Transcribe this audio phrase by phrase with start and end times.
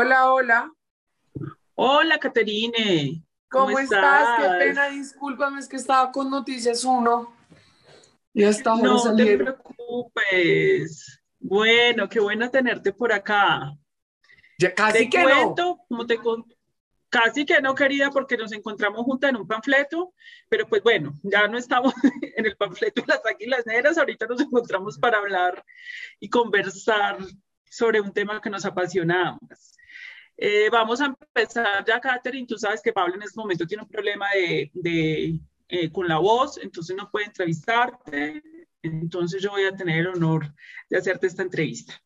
[0.00, 0.72] Hola, hola.
[1.74, 3.20] Hola, Caterine.
[3.50, 4.38] ¿Cómo, estás?
[4.38, 7.34] Qué pena, discúlpame, es que estaba con Noticias 1.
[8.32, 11.20] Ya está, No te preocupes.
[11.40, 13.76] Bueno, qué bueno tenerte por acá.
[14.60, 16.20] Ya casi que cuento, como te
[17.08, 20.14] casi que no querida porque nos encontramos juntas en un panfleto,
[20.48, 21.92] pero pues bueno, ya no estamos
[22.36, 25.64] en el panfleto de las águilas negras, ahorita nos encontramos para hablar
[26.20, 27.18] y conversar
[27.64, 29.36] sobre un tema que nos apasiona
[30.40, 32.46] eh, vamos a empezar ya, Catherine.
[32.46, 34.26] Tú sabes que Pablo en este momento tiene un problema
[34.72, 38.42] de, eh, con la voz, entonces no puede entrevistarte.
[38.80, 40.54] Entonces yo voy a tener el honor
[40.88, 42.00] de hacerte esta entrevista.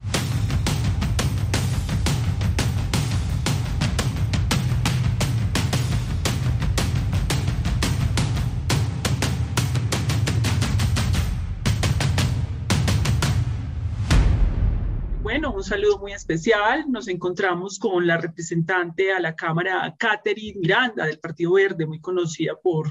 [15.63, 16.87] Un saludo muy especial.
[16.91, 22.57] Nos encontramos con la representante a la Cámara, Catherine Miranda, del Partido Verde, muy conocida
[22.61, 22.89] por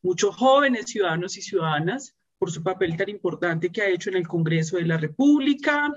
[0.00, 4.26] muchos jóvenes ciudadanos y ciudadanas por su papel tan importante que ha hecho en el
[4.26, 5.92] Congreso de la República.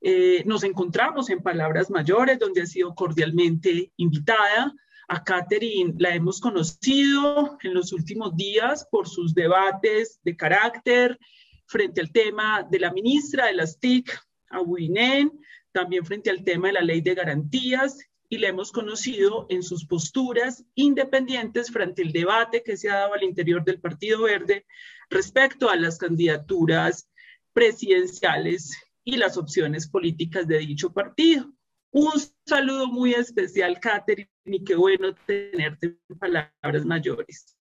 [0.00, 4.72] Eh, nos encontramos en Palabras Mayores, donde ha sido cordialmente invitada.
[5.08, 11.18] A Catherine la hemos conocido en los últimos días por sus debates de carácter
[11.66, 14.16] frente al tema de la ministra de las TIC,
[14.50, 15.40] a Winen,
[15.72, 17.98] también frente al tema de la ley de garantías
[18.28, 23.14] y le hemos conocido en sus posturas independientes frente al debate que se ha dado
[23.14, 24.66] al interior del Partido Verde
[25.10, 27.08] respecto a las candidaturas
[27.52, 28.72] presidenciales
[29.04, 31.52] y las opciones políticas de dicho partido.
[31.92, 32.12] Un
[32.46, 37.56] saludo muy especial, Catherine, y qué bueno tenerte en palabras mayores.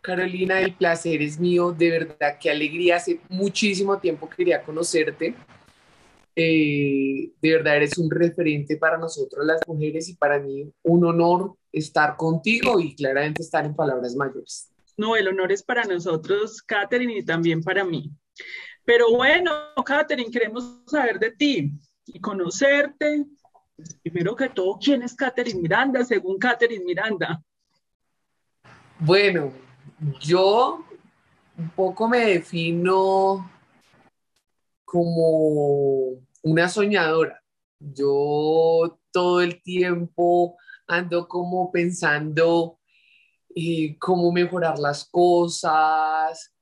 [0.00, 2.96] Carolina, el placer es mío, de verdad, qué alegría.
[2.96, 5.34] Hace muchísimo tiempo quería conocerte
[6.36, 11.56] eh, de verdad eres un referente para nosotros las mujeres y para mí un honor
[11.72, 14.70] estar contigo y claramente estar en palabras mayores.
[14.96, 18.10] No, el honor es para nosotros, Catherine, y también para mí.
[18.84, 19.52] Pero bueno,
[19.84, 21.72] Catherine, queremos saber de ti
[22.06, 23.24] y conocerte.
[24.02, 27.42] Primero que todo, ¿quién es Catherine Miranda, según Catherine Miranda?
[28.98, 29.52] Bueno,
[30.20, 30.84] yo
[31.56, 33.50] un poco me defino
[34.90, 37.40] como una soñadora.
[37.78, 40.56] Yo todo el tiempo
[40.88, 42.80] ando como pensando
[43.54, 46.52] eh, cómo mejorar las cosas,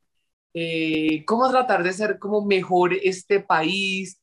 [0.52, 4.20] eh, cómo tratar de ser como mejor este país,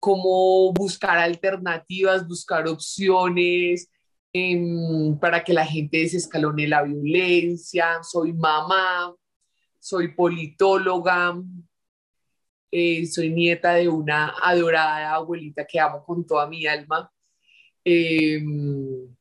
[0.00, 3.88] cómo buscar alternativas, buscar opciones
[4.32, 8.02] em, para que la gente desescalone la violencia.
[8.02, 9.14] Soy mamá,
[9.78, 11.36] soy politóloga,
[12.76, 17.08] eh, soy nieta de una adorada abuelita que amo con toda mi alma.
[17.84, 19.14] Em,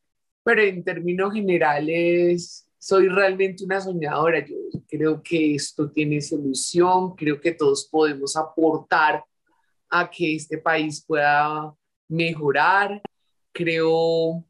[0.44, 4.44] pero en términos generales, soy realmente una soñadora.
[4.44, 4.56] Yo
[4.88, 9.24] creo que esto tiene solución, creo que todos podemos aportar
[9.88, 11.76] a que este país pueda
[12.08, 13.04] mejorar.
[13.52, 14.44] Creo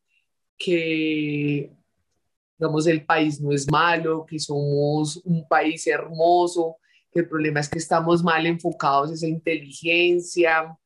[0.57, 1.73] que,
[2.57, 6.77] digamos, el país no es malo, que somos un país hermoso,
[7.19, 10.77] el problema es que estamos mal enfocados esa inteligencia,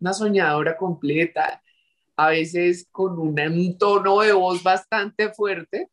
[0.00, 1.62] una soñadora completa,
[2.16, 5.88] a veces con un tono de voz bastante fuerte,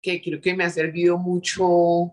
[0.00, 2.12] que creo que me ha servido mucho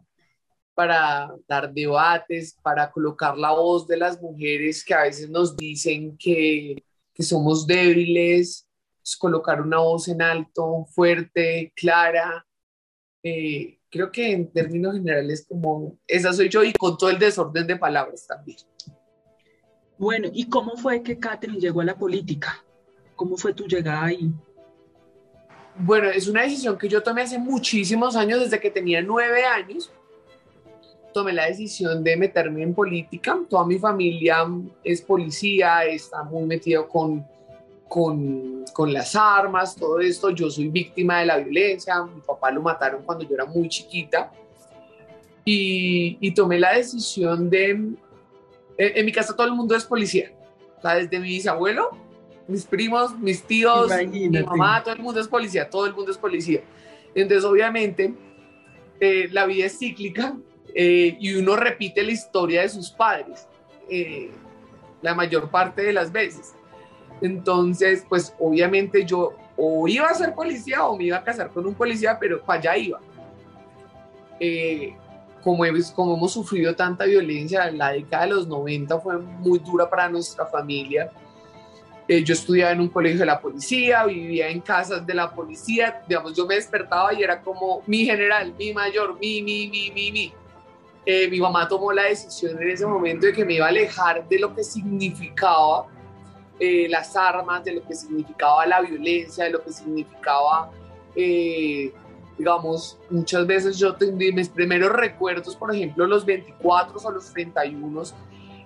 [0.74, 6.18] para dar debates, para colocar la voz de las mujeres que a veces nos dicen
[6.18, 6.84] que,
[7.14, 8.68] que somos débiles,
[9.02, 12.46] pues, colocar una voz en alto, fuerte, clara,
[13.24, 17.68] eh, creo que en términos generales como esa soy yo y con todo el desorden
[17.68, 18.58] de palabras también.
[19.98, 22.64] Bueno, ¿y cómo fue que Catherine llegó a la política?
[23.16, 24.32] ¿Cómo fue tu llegada ahí?
[25.78, 29.92] Bueno, es una decisión que yo tomé hace muchísimos años, desde que tenía nueve años.
[31.14, 33.38] Tomé la decisión de meterme en política.
[33.50, 34.48] Toda mi familia
[34.84, 37.26] es policía, está muy metido con
[37.92, 40.30] con, con, las armas, todo esto.
[40.30, 44.32] Yo soy víctima de la violencia, mi papá lo mataron cuando yo era muy chiquita
[45.44, 47.72] y, y tomé la decisión de,
[48.78, 50.32] en, mi casa todo el mundo es policía,
[50.78, 51.90] o sea, desde mi bisabuelo,
[52.48, 56.18] mis primos, mis tíos, mi mamá, todo el mundo es policía, todo el mundo es
[56.18, 56.62] policía.
[57.14, 58.14] Entonces, obviamente,
[59.02, 60.38] eh, la vida es cíclica
[60.74, 63.50] eh, y uno repite la historia de sus padres
[63.90, 64.32] eh,
[65.02, 66.56] la mayor parte de las veces.
[67.22, 71.66] Entonces, pues obviamente yo o iba a ser policía o me iba a casar con
[71.66, 73.00] un policía, pero para allá iba.
[74.40, 74.96] Eh,
[75.44, 75.64] como,
[75.96, 80.46] como hemos sufrido tanta violencia, la década de los 90 fue muy dura para nuestra
[80.48, 81.12] familia.
[82.08, 86.02] Eh, yo estudiaba en un colegio de la policía, vivía en casas de la policía,
[86.08, 90.12] digamos, yo me despertaba y era como mi general, mi mayor, mi, mi, mi, mi,
[90.12, 90.34] mi.
[91.06, 94.28] Eh, mi mamá tomó la decisión en ese momento de que me iba a alejar
[94.28, 95.88] de lo que significaba
[96.64, 100.70] eh, las armas, de lo que significaba la violencia, de lo que significaba,
[101.16, 101.92] eh,
[102.38, 108.04] digamos, muchas veces yo tenía mis primeros recuerdos, por ejemplo, los 24 o los 31,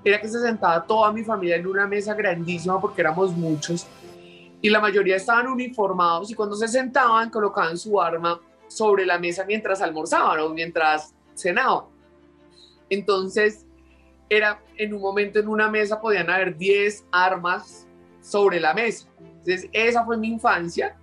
[0.03, 3.87] era que se sentaba toda mi familia en una mesa grandísima porque éramos muchos
[4.61, 9.45] y la mayoría estaban uniformados y cuando se sentaban colocaban su arma sobre la mesa
[9.45, 11.85] mientras almorzaban o mientras cenaban.
[12.89, 13.65] Entonces,
[14.29, 17.87] era en un momento en una mesa podían haber 10 armas
[18.21, 19.07] sobre la mesa.
[19.19, 20.97] Entonces, esa fue mi infancia.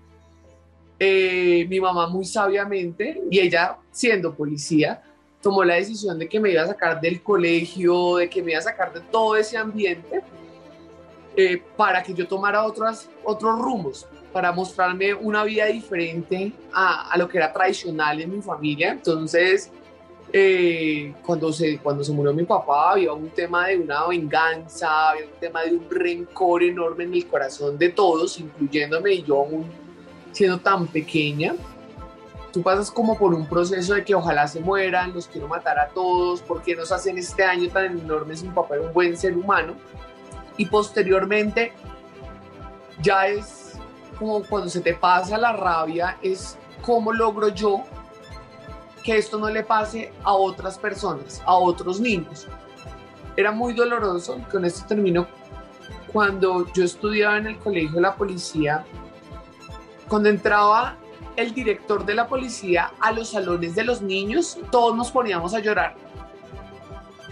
[0.99, 5.03] Eh, mi mamá muy sabiamente, y ella siendo policía,
[5.41, 8.61] tomó la decisión de que me iba a sacar del colegio, de que me iba
[8.61, 10.23] a sacar de todo ese ambiente,
[11.37, 17.19] eh, para que yo tomara otros, otros rumos, para mostrarme una vida diferente a, a,
[17.19, 18.93] lo que era tradicional en mi familia.
[18.93, 19.73] Entonces,
[20.35, 25.27] eh, cuando, se, cuando se murió mi papá había un tema de una venganza, había
[25.27, 29.67] un tema de un rencor enorme en el corazón de todos, incluyéndome y yo aún
[30.33, 31.55] siendo tan pequeña.
[32.51, 35.89] Tú pasas como por un proceso de que ojalá se mueran, los quiero matar a
[35.89, 39.37] todos, porque nos hacen este año tan enorme si mi papá era un buen ser
[39.37, 39.75] humano?
[40.57, 41.73] Y posteriormente
[43.03, 43.75] ya es
[44.19, 47.85] como cuando se te pasa la rabia, es cómo logro yo
[49.03, 52.47] que esto no le pase a otras personas, a otros niños.
[53.37, 55.27] Era muy doloroso, y con esto termino,
[56.13, 58.85] cuando yo estudiaba en el colegio de la policía,
[60.09, 60.97] cuando entraba
[61.37, 65.61] el director de la policía a los salones de los niños, todos nos poníamos a
[65.61, 65.95] llorar.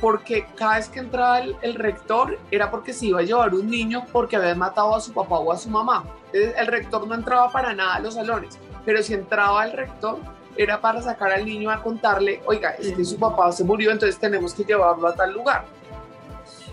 [0.00, 4.06] Porque cada vez que entraba el, rector era porque se iba a llevar un niño
[4.10, 6.04] porque habían matado a su papá o a su mamá.
[6.32, 10.18] El rector no entraba para nada a los salones, pero si entraba el rector,
[10.56, 14.18] era para sacar al niño a contarle, oiga, es que su papá se murió, entonces
[14.18, 15.64] tenemos que llevarlo a tal lugar.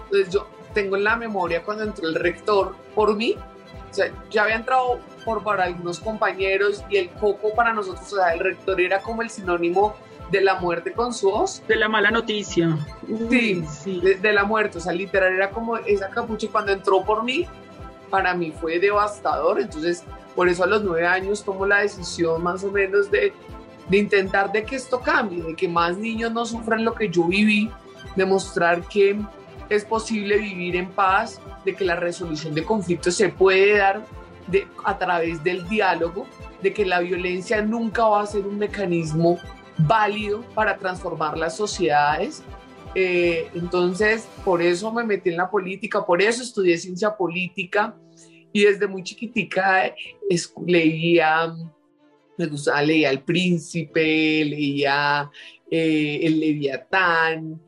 [0.06, 3.36] Entonces yo tengo en la memoria cuando entró el rector por mí,
[3.90, 8.16] o sea, ya había entrado por para algunos compañeros y el coco para nosotros, o
[8.16, 9.96] sea, el rector era como el sinónimo
[10.32, 11.64] de la muerte con su voz.
[11.68, 12.78] De la mala noticia.
[13.30, 14.02] sí, sí.
[14.02, 17.24] De, de, la muerte, o sea, literal era como esa capucha y cuando entró por
[17.24, 17.48] mí,
[18.10, 20.04] para mí fue devastador, entonces
[20.36, 23.34] por eso a los nueve años tomo la decisión más o menos de
[23.90, 27.24] de intentar de que esto cambie, de que más niños no sufran lo que yo
[27.26, 27.70] viví,
[28.16, 29.20] demostrar que
[29.70, 34.06] es posible vivir en paz, de que la resolución de conflictos se puede dar
[34.48, 36.26] de, a través del diálogo,
[36.62, 39.40] de que la violencia nunca va a ser un mecanismo
[39.78, 42.44] válido para transformar las sociedades.
[42.96, 47.96] Eh, entonces, por eso me metí en la política, por eso estudié ciencia política
[48.54, 49.94] y desde muy chiquitica
[50.66, 51.54] leía
[52.38, 55.30] me gustaba, leía El Príncipe, leía
[55.70, 57.60] eh, El Leviatán,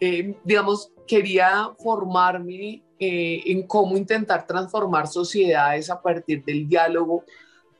[0.00, 7.24] eh, digamos, quería formarme eh, en cómo intentar transformar sociedades a partir del diálogo,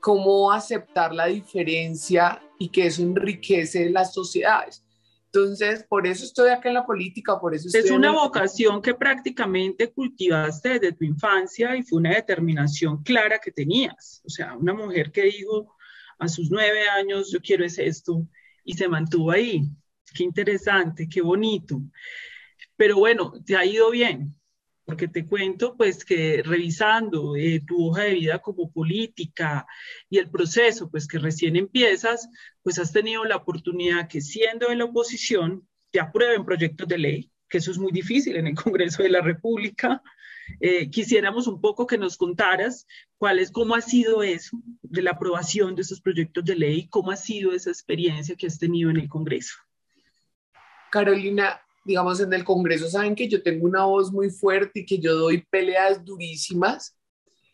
[0.01, 4.85] cómo aceptar la diferencia y que eso enriquece las sociedades.
[5.35, 9.91] Entonces, por eso estoy acá en la política, por eso Es una vocación que prácticamente
[9.91, 14.23] cultivaste desde tu infancia y fue una determinación clara que tenías.
[14.25, 15.74] O sea, una mujer que dijo,
[16.19, 18.27] a sus nueve años, yo quiero es esto,
[18.65, 19.63] y se mantuvo ahí.
[20.15, 21.83] Qué interesante, qué bonito.
[22.77, 24.35] Pero bueno, te ha ido bien,
[24.85, 29.67] porque te cuento pues que revisando eh, tu hoja de vida como política
[30.11, 32.29] y el proceso pues que recién empiezas,
[32.63, 37.31] pues has tenido la oportunidad que siendo en la oposición te aprueben proyectos de ley,
[37.49, 40.03] que eso es muy difícil en el Congreso de la República,
[40.61, 42.87] eh, quisiéramos un poco que nos contaras
[43.19, 47.11] cuál es, cómo ha sido eso de la aprobación de esos proyectos de ley, cómo
[47.11, 49.55] ha sido esa experiencia que has tenido en el Congreso.
[50.91, 54.99] Carolina, digamos, en el Congreso saben que yo tengo una voz muy fuerte y que
[54.99, 56.97] yo doy peleas durísimas,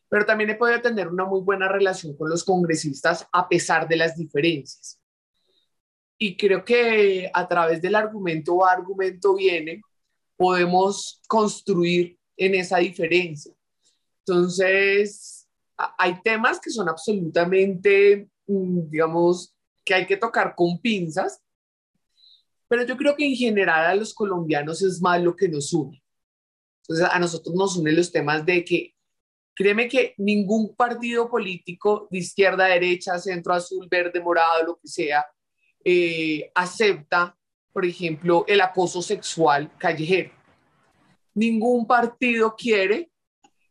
[0.09, 3.97] pero también he podido tener una muy buena relación con los congresistas a pesar de
[3.97, 5.00] las diferencias.
[6.18, 9.80] Y creo que a través del argumento o argumento viene,
[10.37, 13.52] podemos construir en esa diferencia.
[14.20, 15.47] Entonces,
[15.99, 19.54] hay temas que son absolutamente, mm, digamos,
[19.85, 21.42] que hay que tocar con pinzas,
[22.66, 26.02] pero yo creo que en general a los colombianos es más lo que nos une.
[26.82, 28.94] Entonces, a nosotros nos unen los temas de que,
[29.54, 35.26] créeme que ningún partido político de izquierda, derecha, centro, azul, verde, morado, lo que sea,
[35.85, 37.37] eh, acepta,
[37.70, 40.39] por ejemplo, el acoso sexual callejero
[41.40, 43.11] ningún partido quiere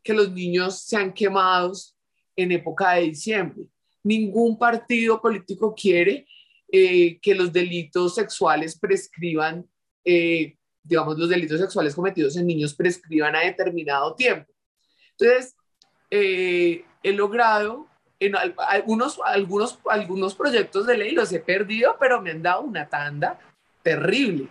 [0.04, 1.96] que los niños sean quemados
[2.36, 3.64] en época de diciembre.
[4.04, 6.26] Ningún partido político quiere
[6.72, 9.68] eh, que los delitos sexuales prescriban,
[10.04, 14.52] eh, digamos, los delitos sexuales cometidos en niños prescriban a determinado tiempo.
[15.12, 15.56] Entonces,
[16.10, 17.86] eh, he logrado
[18.20, 22.90] en algunos, algunos, algunos proyectos de ley los he perdido, pero me han dado una
[22.90, 23.40] tanda
[23.84, 24.50] terrible.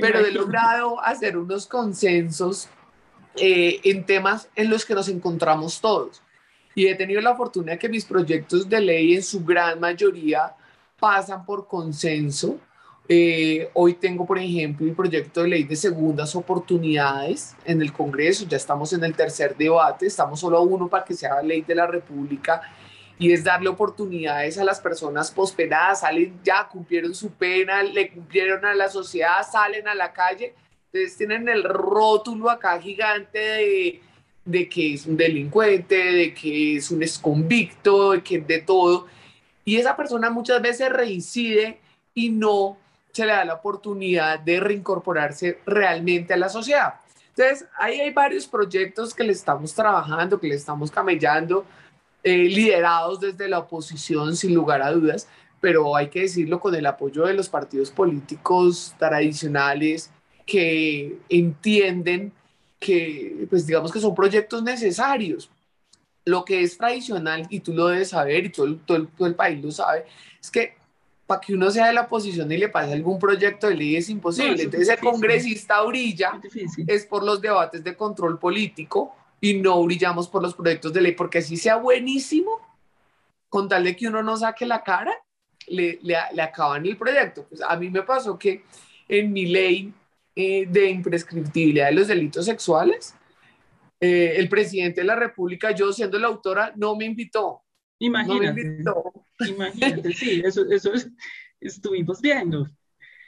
[0.00, 2.68] Pero he logrado hacer unos consensos
[3.36, 6.22] en temas en los que nos encontramos todos.
[6.74, 10.54] Y he tenido la fortuna de que mis proyectos de ley en su gran mayoría
[10.98, 12.58] pasan por consenso.
[13.08, 18.46] Eh, hoy tengo, por ejemplo, el proyecto de ley de segundas oportunidades en el Congreso.
[18.46, 21.74] Ya estamos en el tercer debate, estamos solo a uno para que sea ley de
[21.74, 22.62] la República
[23.20, 28.64] y es darle oportunidades a las personas posperadas, salen ya, cumplieron su pena, le cumplieron
[28.64, 30.54] a la sociedad, salen a la calle,
[30.86, 34.00] entonces tienen el rótulo acá gigante de,
[34.46, 39.06] de que es un delincuente, de que es un exconvicto, de que de todo.
[39.66, 41.78] Y esa persona muchas veces reincide
[42.14, 42.78] y no
[43.12, 46.94] se le da la oportunidad de reincorporarse realmente a la sociedad.
[47.36, 51.66] Entonces, ahí hay varios proyectos que le estamos trabajando, que le estamos camellando,
[52.22, 55.28] eh, liderados desde la oposición, sin lugar a dudas,
[55.60, 60.10] pero hay que decirlo con el apoyo de los partidos políticos tradicionales
[60.46, 62.32] que entienden
[62.78, 65.50] que, pues digamos que son proyectos necesarios.
[66.24, 69.62] Lo que es tradicional, y tú lo debes saber, y todo el, todo el, país
[69.62, 70.06] lo sabe,
[70.40, 70.74] es que
[71.26, 74.10] para que uno sea de la oposición y le pase algún proyecto de ley es
[74.10, 74.64] imposible.
[74.64, 76.40] Entonces el congresista brilla
[76.88, 81.12] es, por los debates de control político y no brillamos por los proyectos de ley,
[81.12, 82.60] porque así sea buenísimo,
[83.48, 85.12] con tal de que uno no saque la cara,
[85.66, 87.46] le, le, le acaban el proyecto.
[87.48, 88.64] Pues a mí me pasó que
[89.08, 89.92] en mi ley
[90.36, 93.14] eh, de imprescriptibilidad de los delitos sexuales,
[94.00, 97.62] eh, el presidente de la República, yo siendo la autora, no me invitó.
[97.98, 98.82] Imagínate.
[99.46, 100.92] Imagínate, sí, eso, eso
[101.60, 102.66] estuvimos viendo.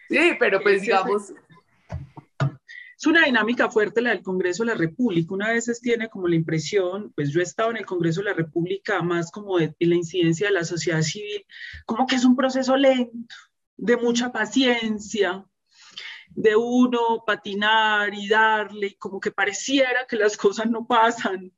[0.09, 1.33] Sí, pero pues digamos...
[3.03, 5.35] Es una dinámica fuerte la del Congreso de la República.
[5.35, 8.35] Una veces tiene como la impresión, pues yo he estado en el Congreso de la
[8.35, 11.45] República más como de, de la incidencia de la sociedad civil,
[11.85, 13.35] como que es un proceso lento,
[13.77, 15.45] de mucha paciencia,
[16.29, 21.53] de uno patinar y darle, y como que pareciera que las cosas no pasan.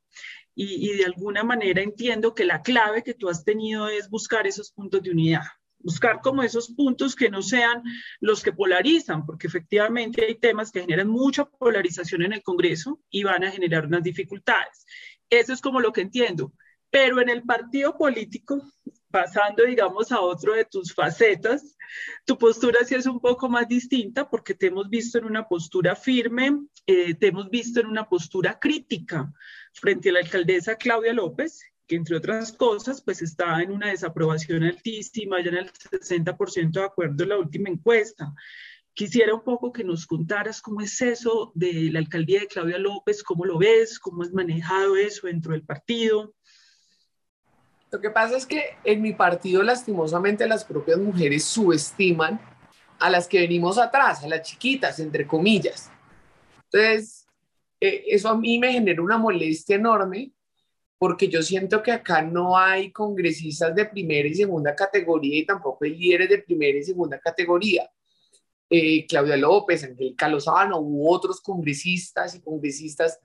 [0.55, 4.47] Y, y, de alguna manera entiendo que la clave que tú has tenido es buscar
[4.47, 5.43] esos puntos de unidad,
[5.85, 7.83] buscar como esos puntos que no sean
[8.21, 13.23] los que polarizan, porque efectivamente hay temas que generan mucha polarización en el Congreso y
[13.23, 14.87] van a generar unas dificultades.
[15.31, 16.53] Eso es como lo que entiendo.
[16.91, 18.63] Pero en el partido político
[19.15, 21.77] pasando, digamos, a otro de tus facetas,
[22.25, 25.95] tu postura sí es un poco más distinta porque te hemos visto en una postura
[25.95, 29.33] firme, eh, te hemos visto en una postura crítica
[29.73, 34.63] frente a la alcaldesa Claudia López, que entre otras cosas, pues está en una desaprobación
[34.63, 38.33] altísima, ya en el 60% de acuerdo en la última encuesta.
[38.95, 43.23] Quisiera un poco que nos contaras cómo es eso de la alcaldía de Claudia López,
[43.23, 46.35] cómo lo ves, cómo has manejado eso dentro del partido.
[47.91, 52.41] Lo que pasa es que en mi partido, lastimosamente, las propias mujeres subestiman
[52.99, 55.91] a las que venimos atrás, a las chiquitas, entre comillas.
[56.73, 57.27] Entonces,
[57.81, 60.33] eh, eso a mí me genera una molestia enorme
[61.05, 65.85] porque yo siento que acá no hay congresistas de primera y segunda categoría y tampoco
[65.85, 67.91] hay líderes de primera y segunda categoría.
[68.71, 73.21] Eh, Claudia López, Angélica Lozano u otros congresistas y congresistas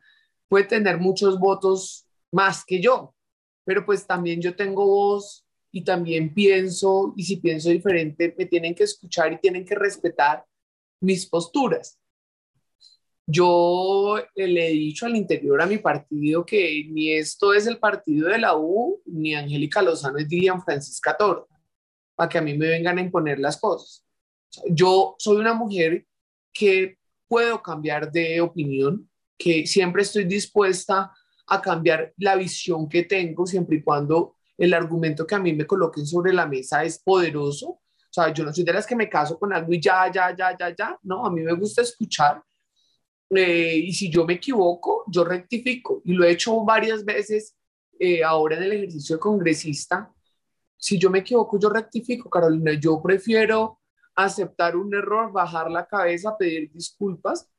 [0.50, 3.16] pueden tener muchos votos más que yo,
[3.64, 8.76] pero pues también yo tengo voz y también pienso, y si pienso diferente, me tienen
[8.76, 10.44] que escuchar y tienen que respetar
[11.00, 11.98] mis posturas.
[13.32, 18.28] Yo le he dicho al interior a mi partido que ni esto es el partido
[18.28, 21.48] de la U, ni Angélica Lozano es Dilian Francisca Toro,
[22.16, 24.04] para que a mí me vengan a imponer las cosas.
[24.68, 26.08] yo soy una mujer
[26.52, 29.08] que puedo cambiar de opinión,
[29.38, 31.14] que siempre estoy dispuesta
[31.46, 35.68] a cambiar la visión que tengo siempre y cuando el argumento que a mí me
[35.68, 37.68] coloquen sobre la mesa es poderoso.
[37.68, 40.36] O sea, yo no soy de las que me caso con algo y ya, ya,
[40.36, 41.00] ya, ya, ya.
[41.04, 42.42] No, a mí me gusta escuchar.
[43.36, 46.02] Eh, y si yo me equivoco, yo rectifico.
[46.06, 47.56] Y lo he hecho varias veces
[48.00, 50.12] eh, ahora en el ejercicio de congresista.
[50.78, 52.74] Si yo me equivoco, yo rectifico, Carolina.
[52.74, 53.80] Yo prefiero
[54.16, 57.50] aceptar un error, bajar la cabeza, pedir disculpas,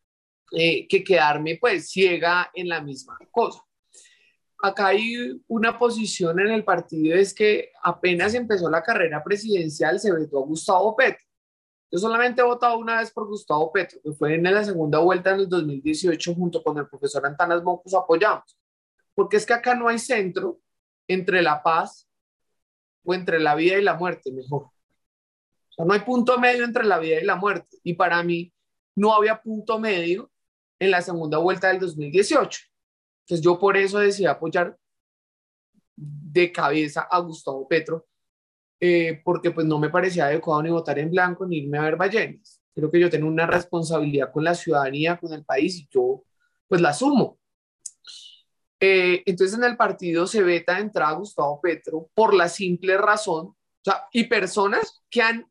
[0.53, 3.65] eh, que quedarme pues ciega en la misma cosa
[4.63, 10.13] acá hay una posición en el partido, es que apenas empezó la carrera presidencial se
[10.13, 11.25] vetó a Gustavo Petro.
[11.91, 15.31] Yo solamente he votado una vez por Gustavo Petro, que fue en la segunda vuelta
[15.31, 18.57] en el 2018 junto con el profesor Antanas Bocus apoyamos.
[19.15, 20.61] porque es que acá no hay centro
[21.09, 22.09] entre la paz
[23.05, 24.63] o entre la vida y la muerte, mejor.
[24.63, 27.79] O sea, no hay punto medio entre la vida y la muerte.
[27.83, 28.53] Y para mí
[28.95, 30.31] no había punto medio
[30.79, 32.61] en la segunda vuelta del 2018.
[33.23, 34.77] Entonces yo por eso decidí apoyar
[35.97, 38.07] de cabeza a Gustavo Petro,
[38.81, 41.97] eh, porque pues no me parecía adecuado ni votar en blanco ni irme a ver
[41.97, 42.61] ballenas.
[42.75, 46.25] Creo que yo tengo una responsabilidad con la ciudadanía, con el país y yo
[46.67, 47.39] pues la asumo.
[48.79, 52.97] Eh, entonces en el partido se veta de entrada a Gustavo Petro por la simple
[52.97, 55.47] razón, o sea, y personas que han,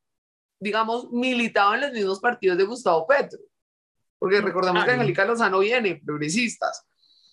[0.60, 3.40] digamos, militado en los mismos partidos de Gustavo Petro.
[4.18, 6.86] Porque recordemos que Angélica Lozano viene, progresistas.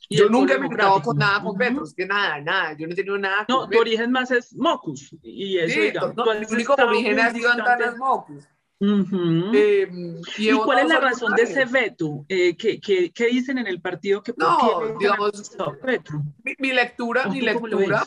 [0.08, 2.92] Yo nunca me he grabado con nada con Petro, es que nada, nada, yo no
[2.92, 6.74] he tenido nada No, tu origen más es Mocus, y eso, digamos, no, mi único
[6.74, 8.48] origen ha sido Antanas Mocus.
[8.78, 12.26] Em, y, cuál es la razón de ese veto?
[12.28, 16.22] Eh, ¿qué, qué, qué, dicen en el partido que no, digamos, Petro?
[16.44, 18.04] Mi, mi, lectura, mi lectura,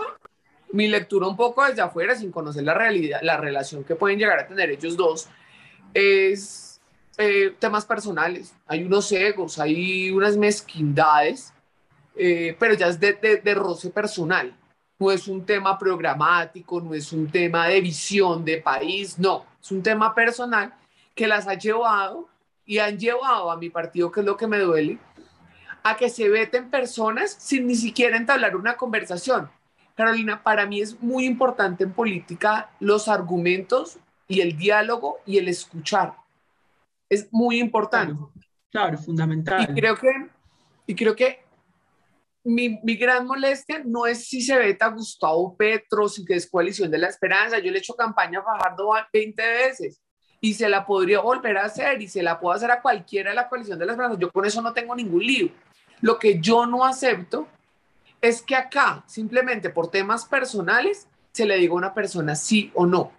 [0.71, 4.37] mi lectura un poco desde afuera, sin conocer la realidad, la relación que pueden llegar
[4.37, 5.27] a tener ellos dos,
[5.93, 6.79] es
[7.17, 8.55] eh, temas personales.
[8.67, 11.51] Hay unos egos, hay unas mezquindades,
[12.19, 14.53] eh, pero ya es de, de, de roce personal
[14.99, 19.71] no es un tema programático, no es un tema de visión de país, no, es
[19.71, 20.73] un tema personal
[21.15, 22.27] que las ha llevado
[22.65, 24.99] y han llevado a mi partido, que es lo que me duele,
[25.83, 29.49] a que se veten personas sin ni siquiera entablar una conversación.
[29.95, 33.97] Carolina, para mí es muy importante en política los argumentos
[34.27, 36.13] y el diálogo y el escuchar.
[37.09, 38.13] Es muy importante.
[38.13, 38.31] Claro,
[38.69, 39.67] claro fundamental.
[39.69, 40.27] Y creo que,
[40.85, 41.48] y creo que
[42.43, 46.89] mi, mi, gran molestia no es si se veta Gustavo Petro, si que es coalición
[46.89, 47.59] de la esperanza.
[47.59, 50.01] Yo le he hecho campaña a Fajardo 20 veces
[50.41, 53.35] y se la podría volver a hacer y se la puedo hacer a cualquiera de
[53.35, 54.19] la coalición de la esperanza.
[54.19, 55.49] Yo con eso no tengo ningún lío.
[56.01, 57.47] Lo que yo no acepto
[58.21, 62.85] es que acá, simplemente por temas personales, se le diga a una persona sí o
[62.85, 63.11] no.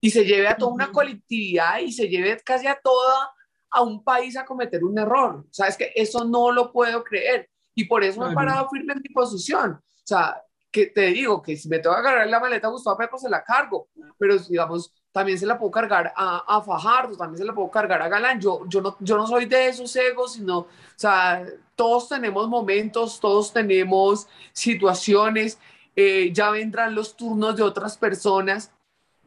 [0.00, 3.32] Y se lleve a toda una colectividad y se lleve casi a toda
[3.70, 5.44] a un país a cometer un error.
[5.50, 7.50] Sabes que eso no lo puedo creer.
[7.74, 9.72] Y por eso me he parado firme en mi posición.
[9.72, 12.96] O sea, que te digo que si me tengo que cargar la maleta a Gustavo
[12.96, 13.88] Petro, se la cargo.
[14.18, 18.02] Pero digamos, también se la puedo cargar a, a Fajardo, también se la puedo cargar
[18.02, 18.40] a Galán.
[18.40, 23.20] Yo, yo, no, yo no soy de esos egos, sino, o sea, todos tenemos momentos,
[23.20, 25.58] todos tenemos situaciones.
[25.94, 28.72] Eh, ya vendrán los turnos de otras personas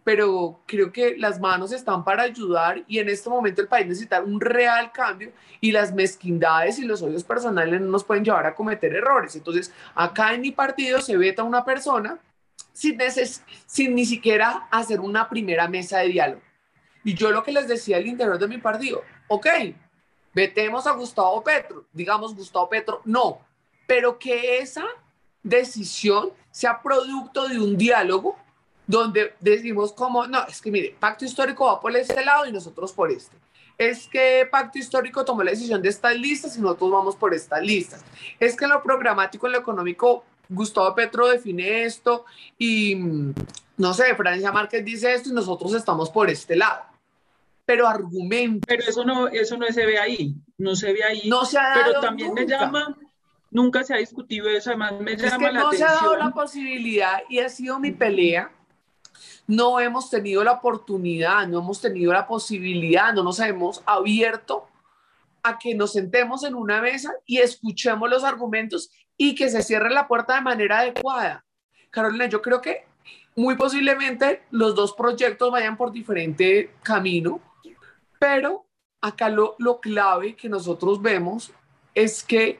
[0.07, 4.21] pero creo que las manos están para ayudar y en este momento el país necesita
[4.21, 8.55] un real cambio y las mezquindades y los odios personales no nos pueden llevar a
[8.55, 9.35] cometer errores.
[9.35, 12.19] Entonces, acá en mi partido se veta una persona
[12.71, 12.97] sin,
[13.65, 16.41] sin ni siquiera hacer una primera mesa de diálogo.
[17.03, 19.47] Y yo lo que les decía al interior de mi partido, ok,
[20.33, 23.41] vetemos a Gustavo Petro, digamos Gustavo Petro, no,
[23.85, 24.85] pero que esa
[25.43, 28.37] decisión sea producto de un diálogo
[28.87, 32.93] donde decimos como, no, es que mire, pacto histórico va por este lado y nosotros
[32.93, 33.35] por este.
[33.77, 37.61] Es que pacto histórico tomó la decisión de estas listas y nosotros vamos por estas
[37.61, 38.03] listas.
[38.39, 42.25] Es que en lo programático, en lo económico, Gustavo Petro define esto
[42.57, 43.33] y, mm,
[43.77, 46.81] no sé, Francia Márquez dice esto y nosotros estamos por este lado.
[47.65, 48.65] Pero argumento.
[48.65, 51.29] Pero eso no, eso no se ve ahí, no se ve ahí.
[51.29, 52.97] No se ha dado Pero también me llama,
[53.51, 55.89] nunca se ha discutido eso, además me llama es que la no atención.
[55.89, 58.49] se ha dado la posibilidad y ha sido mi pelea
[59.47, 64.67] no hemos tenido la oportunidad, no hemos tenido la posibilidad, no nos hemos abierto
[65.41, 69.89] a que nos sentemos en una mesa y escuchemos los argumentos y que se cierre
[69.89, 71.45] la puerta de manera adecuada.
[71.89, 72.85] Carolina, yo creo que
[73.35, 77.39] muy posiblemente los dos proyectos vayan por diferente camino,
[78.19, 78.65] pero
[78.99, 81.53] acá lo, lo clave que nosotros vemos
[81.95, 82.59] es que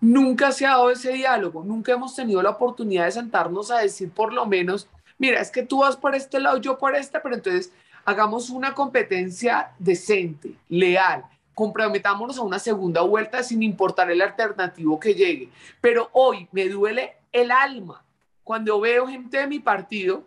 [0.00, 4.10] nunca se ha dado ese diálogo, nunca hemos tenido la oportunidad de sentarnos a decir
[4.10, 4.88] por lo menos
[5.24, 7.72] mira, es que tú vas por este lado, yo por este, pero entonces
[8.04, 15.14] hagamos una competencia decente, leal, comprometámonos a una segunda vuelta sin importar el alternativo que
[15.14, 15.48] llegue.
[15.80, 18.04] Pero hoy me duele el alma
[18.42, 20.24] cuando veo gente de mi partido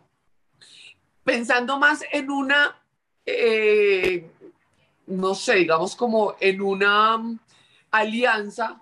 [1.23, 2.75] pensando más en una,
[3.23, 4.27] eh,
[5.05, 7.39] no sé, digamos como en una mm,
[7.91, 8.81] alianza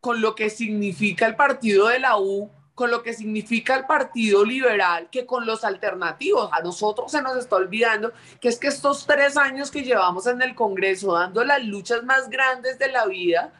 [0.00, 4.42] con lo que significa el partido de la U con lo que significa el Partido
[4.42, 6.48] Liberal que con los alternativos.
[6.50, 10.40] A nosotros se nos está olvidando que es que estos tres años que llevamos en
[10.40, 13.52] el Congreso dando las luchas más grandes de la vida,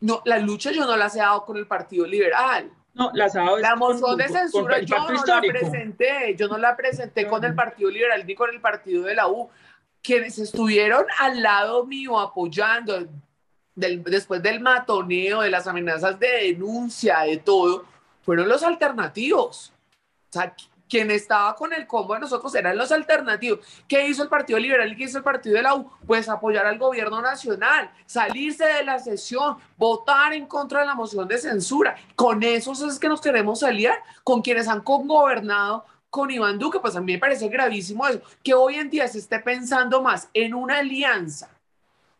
[0.00, 2.72] no, las luchas yo no las he dado con el Partido Liberal.
[2.92, 6.76] No, las ha dado la moción de censura yo no la presenté, yo no la
[6.76, 9.48] presenté con el Partido Liberal ni con el Partido de la U.
[10.02, 13.06] Quienes estuvieron al lado mío apoyando,
[13.76, 17.84] después del matoneo, de las amenazas de denuncia, de todo,
[18.22, 19.72] fueron los alternativos.
[20.28, 20.54] O sea,
[20.90, 23.60] quien estaba con el combo de nosotros eran los alternativos.
[23.86, 25.90] ¿Qué hizo el Partido Liberal y qué hizo el Partido de la U?
[26.06, 31.28] Pues apoyar al gobierno nacional, salirse de la sesión, votar en contra de la moción
[31.28, 31.96] de censura.
[32.16, 33.92] Con esos es que nos queremos salir,
[34.24, 38.52] con quienes han gobernado con Iván Duque, pues a mí me parece gravísimo eso, que
[38.52, 41.48] hoy en día se esté pensando más en una alianza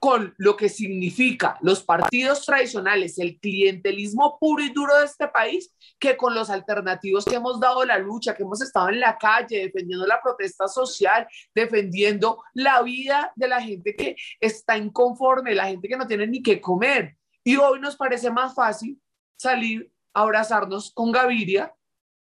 [0.01, 5.75] con lo que significa los partidos tradicionales, el clientelismo puro y duro de este país,
[5.99, 9.59] que con los alternativos que hemos dado la lucha, que hemos estado en la calle
[9.59, 15.87] defendiendo la protesta social, defendiendo la vida de la gente que está inconforme, la gente
[15.87, 17.19] que no tiene ni qué comer.
[17.45, 18.99] Y hoy nos parece más fácil
[19.37, 21.75] salir a abrazarnos con Gaviria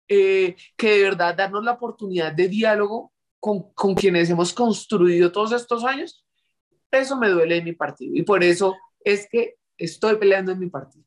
[0.06, 5.50] eh, que de verdad darnos la oportunidad de diálogo con, con quienes hemos construido todos
[5.50, 6.25] estos años
[6.90, 10.68] eso me duele en mi partido y por eso es que estoy peleando en mi
[10.68, 11.04] partido.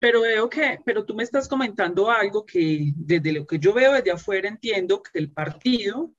[0.00, 3.92] Pero veo que, pero tú me estás comentando algo que desde lo que yo veo
[3.92, 6.12] desde afuera entiendo que el partido,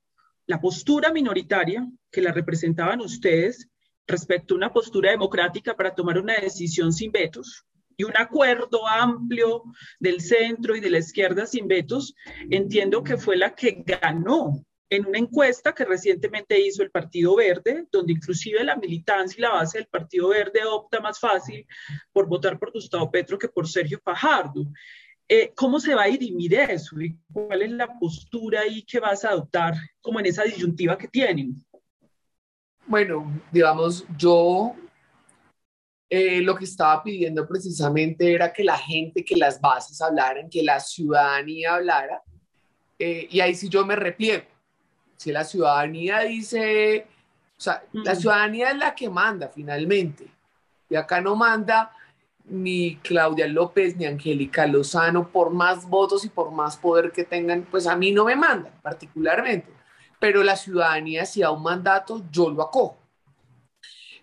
[0.46, 3.70] la postura minoritaria que la representaban ustedes
[4.06, 7.64] respecto a una postura democrática para tomar una decisión sin vetos
[7.96, 9.62] y un acuerdo amplio
[9.98, 12.14] del centro y de la izquierda sin vetos,
[12.50, 17.86] entiendo que fue la que ganó en una encuesta que recientemente hizo el Partido Verde,
[17.92, 21.64] donde inclusive la militancia y la base del Partido Verde opta más fácil
[22.12, 24.66] por votar por Gustavo Petro que por Sergio Fajardo.
[25.28, 27.00] Eh, ¿Cómo se va a dirimir eso?
[27.00, 31.06] ¿Y cuál es la postura ahí que vas a adoptar como en esa disyuntiva que
[31.06, 31.54] tienen?
[32.84, 34.74] Bueno, digamos, yo
[36.08, 40.64] eh, lo que estaba pidiendo precisamente era que la gente, que las bases hablaran, que
[40.64, 42.20] la ciudadanía hablara,
[42.98, 44.44] eh, y ahí sí yo me repliego
[45.20, 47.06] si la ciudadanía dice,
[47.58, 50.26] o sea, la ciudadanía es la que manda finalmente.
[50.88, 51.92] Y acá no manda
[52.46, 57.66] ni Claudia López ni Angélica Lozano, por más votos y por más poder que tengan,
[57.70, 59.70] pues a mí no me mandan particularmente.
[60.18, 62.96] Pero la ciudadanía, si da un mandato, yo lo acojo.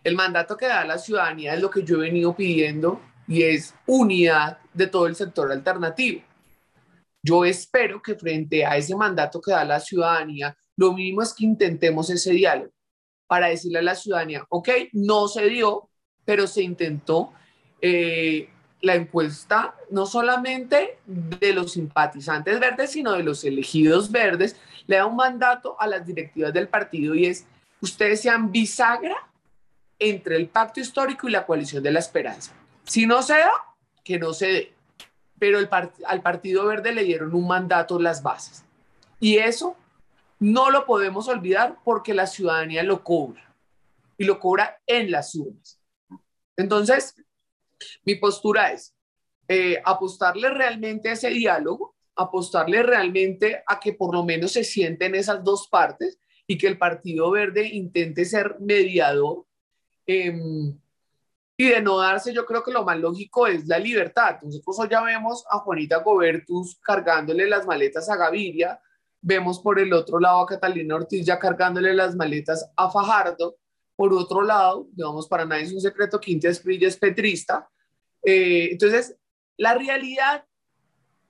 [0.03, 3.75] El mandato que da la ciudadanía es lo que yo he venido pidiendo y es
[3.85, 6.23] unidad de todo el sector alternativo.
[7.21, 11.45] Yo espero que frente a ese mandato que da la ciudadanía, lo mínimo es que
[11.45, 12.71] intentemos ese diálogo
[13.27, 15.89] para decirle a la ciudadanía, ok, no se dio,
[16.23, 17.33] pero se intentó.
[17.81, 18.49] Eh,
[18.81, 25.05] la encuesta no solamente de los simpatizantes verdes, sino de los elegidos verdes, le da
[25.05, 27.45] un mandato a las directivas del partido y es,
[27.81, 29.15] ustedes sean bisagra
[29.99, 32.53] entre el pacto histórico y la coalición de la esperanza.
[32.83, 33.51] Si no se da,
[34.03, 34.73] que no se dé.
[35.39, 35.67] Pero el
[36.05, 38.63] al Partido Verde le dieron un mandato las bases.
[39.19, 39.75] Y eso
[40.39, 43.55] no lo podemos olvidar porque la ciudadanía lo cobra
[44.17, 45.79] y lo cobra en las urnas.
[46.55, 47.15] Entonces,
[48.03, 48.95] mi postura es
[49.47, 55.15] eh, apostarle realmente a ese diálogo, apostarle realmente a que por lo menos se sienten
[55.15, 59.45] esas dos partes y que el Partido Verde intente ser mediador.
[60.05, 60.77] Em,
[61.59, 64.39] y de no darse, yo creo que lo más lógico es la libertad.
[64.41, 68.79] Nosotros hoy ya vemos a Juanita Gobertus cargándole las maletas a Gaviria,
[69.21, 73.57] Vemos por el otro lado a Catalina Ortiz ya cargándole las maletas a Fajardo.
[73.95, 77.67] Por otro lado, digamos, para nadie es un secreto que Intia Esprilla es petrista.
[78.23, 79.15] Eh, entonces,
[79.57, 80.45] la realidad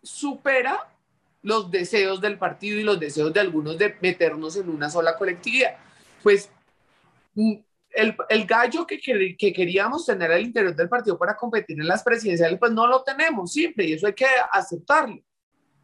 [0.04, 0.94] supera
[1.42, 5.78] los deseos del partido y los deseos de algunos de meternos en una sola colectividad.
[6.22, 6.50] Pues
[7.36, 7.54] mm,
[7.92, 12.04] el, el gallo que, que, queríamos tener al interior del partido para competir en las
[12.04, 15.22] presidenciales, pues no lo tenemos siempre y eso hay que aceptarlo.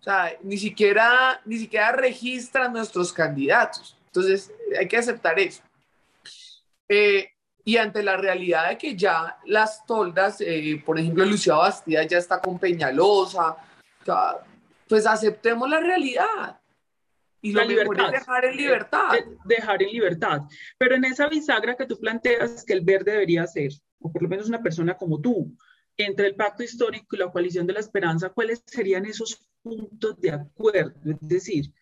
[0.03, 3.97] O sea, ni siquiera, ni siquiera registran nuestros candidatos.
[4.07, 5.63] Entonces, hay que aceptar eso.
[6.89, 7.29] Eh,
[7.63, 12.17] y ante la realidad de que ya las toldas, eh, por ejemplo, Lucía Bastida ya
[12.17, 13.55] está con Peñalosa,
[14.89, 16.59] pues aceptemos la realidad.
[17.41, 19.09] Y lo mejor es dejar en libertad.
[19.45, 20.41] dejar en libertad.
[20.77, 24.27] Pero en esa bisagra que tú planteas que el verde debería ser, o por lo
[24.27, 25.55] menos una persona como tú,
[25.97, 30.31] entre el pacto histórico y la coalición de la esperanza, ¿cuáles serían esos puntos de
[30.31, 30.99] acuerdo?
[31.05, 31.73] Es decir,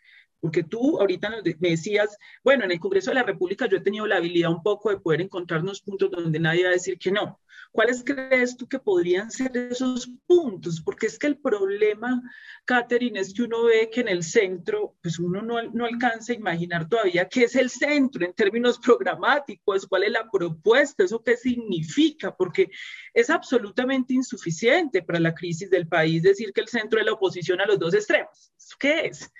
[0.42, 4.08] porque tú ahorita me decías, bueno, en el Congreso de la República yo he tenido
[4.08, 7.40] la habilidad un poco de poder encontrarnos puntos donde nadie va a decir que no.
[7.72, 10.82] ¿Cuáles crees tú que podrían ser esos puntos?
[10.82, 12.22] Porque es que el problema,
[12.66, 16.36] Catherine, es que uno ve que en el centro, pues uno no, no alcanza a
[16.36, 21.38] imaginar todavía qué es el centro en términos programáticos, cuál es la propuesta, eso qué
[21.38, 22.70] significa, porque
[23.14, 27.62] es absolutamente insuficiente para la crisis del país decir que el centro es la oposición
[27.62, 28.52] a los dos extremos.
[28.80, 29.32] ¿Qué es?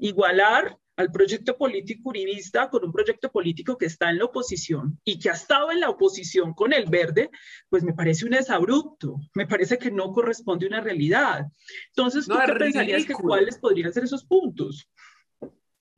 [0.00, 5.18] Igualar al proyecto político uribista con un proyecto político que está en la oposición y
[5.18, 7.30] que ha estado en la oposición con el verde,
[7.68, 11.46] pues me parece un desabrupto, me parece que no corresponde a una realidad.
[11.90, 14.88] Entonces, ¿tú qué pensarías que cuáles podrían ser esos puntos?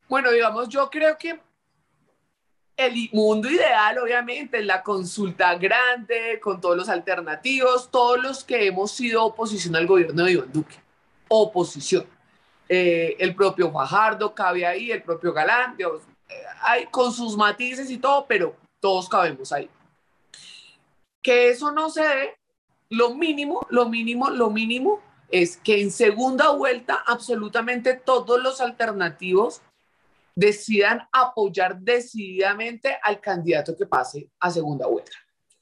[0.07, 1.41] Bueno, digamos, yo creo que
[2.77, 8.67] el mundo ideal, obviamente, es la consulta grande, con todos los alternativos, todos los que
[8.67, 10.77] hemos sido oposición al gobierno de Iván Duque.
[11.29, 12.20] Oposición
[12.73, 15.85] eh, el propio Fajardo cabe ahí, el propio Galán, eh,
[16.63, 19.69] hay, con sus matices y todo, pero todos cabemos ahí.
[21.21, 22.39] Que eso no se dé,
[22.89, 25.03] lo mínimo, lo mínimo, lo mínimo
[25.33, 29.63] es que en segunda vuelta absolutamente todos los alternativos
[30.37, 35.17] decidan apoyar decididamente al candidato que pase a segunda vuelta.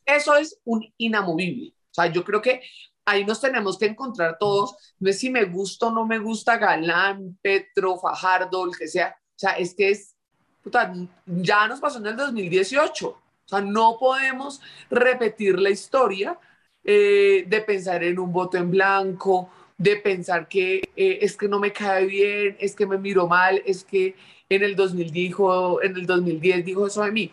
[0.05, 1.73] Eso es un inamovible.
[1.91, 2.61] O sea, yo creo que
[3.09, 4.77] ahí nos tenemos que encontrar todos.
[5.01, 9.17] No es si me gusta o no me gusta Galán, Petro, Fajardo, el que sea.
[9.19, 10.15] O sea, es que es,
[10.63, 10.93] puta,
[11.27, 13.09] ya nos pasó en el 2018.
[13.09, 16.39] O sea, no podemos repetir la historia
[16.85, 21.59] eh, de pensar en un voto en blanco, de pensar que eh, es que no
[21.59, 24.17] me cae bien, es que me miro mal, es que
[24.51, 27.33] en el 2000 dijo, en el 2010 dijo eso de mí.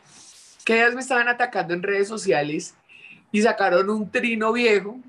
[0.64, 2.76] Que ellas me estaban atacando en redes sociales
[3.32, 5.00] y sacaron un trino viejo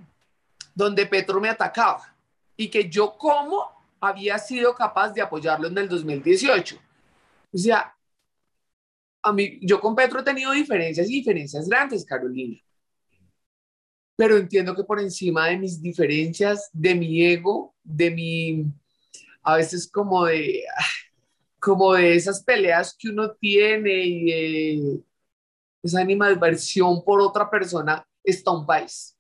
[0.77, 2.15] donde Petro me atacaba
[2.55, 3.65] y que yo como
[3.99, 6.79] había sido capaz de apoyarlo en el 2018.
[7.53, 7.97] O sea,
[9.23, 12.61] a mí, yo con Petro he tenido diferencias y diferencias grandes, Carolina.
[14.17, 18.67] Pero entiendo que por encima de mis diferencias, de mi ego, de mi,
[19.43, 20.63] a veces como de,
[21.59, 25.01] como de esas peleas que uno tiene y de
[25.83, 29.16] esa animadversión por otra persona, está un país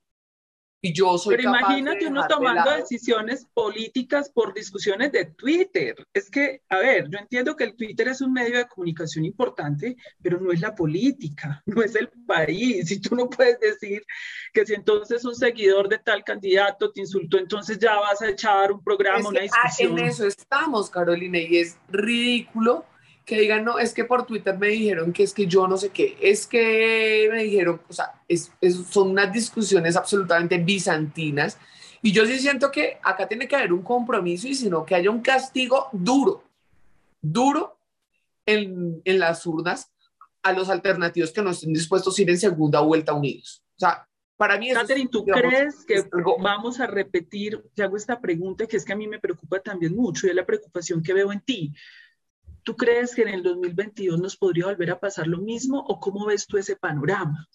[0.93, 5.95] yo soy Pero imagínate uno tomando decisiones políticas por discusiones de Twitter.
[6.13, 9.97] Es que, a ver, yo entiendo que el Twitter es un medio de comunicación importante,
[10.23, 12.91] pero no es la política, no es el país.
[12.91, 14.05] Y tú no puedes decir
[14.53, 18.73] que si entonces un seguidor de tal candidato te insultó, entonces ya vas a echar
[18.73, 19.99] un programa, una ah, discusión.
[19.99, 22.85] En eso estamos, Carolina, y es ridículo
[23.27, 25.91] que digan, no, es que por Twitter me dijeron que es que yo no sé
[25.91, 28.53] qué, es que me dijeron, o sea, es,
[28.89, 31.59] son unas discusiones absolutamente bizantinas.
[32.01, 35.11] Y yo sí siento que acá tiene que haber un compromiso y sino que haya
[35.11, 36.45] un castigo duro,
[37.21, 37.77] duro
[38.47, 39.91] en, en las urnas
[40.45, 43.65] a los alternativos que no estén dispuestos a ir en segunda vuelta unidos.
[43.75, 44.71] O sea, para mí...
[44.73, 46.05] Catherine, ¿tú crees que
[46.39, 49.97] vamos a repetir, te hago esta pregunta que es que a mí me preocupa también
[49.97, 51.75] mucho y es la preocupación que veo en ti.
[52.67, 56.27] ¿Tú crees que en el 2022 nos podría volver a pasar lo mismo o cómo
[56.27, 57.47] ves tú ese panorama?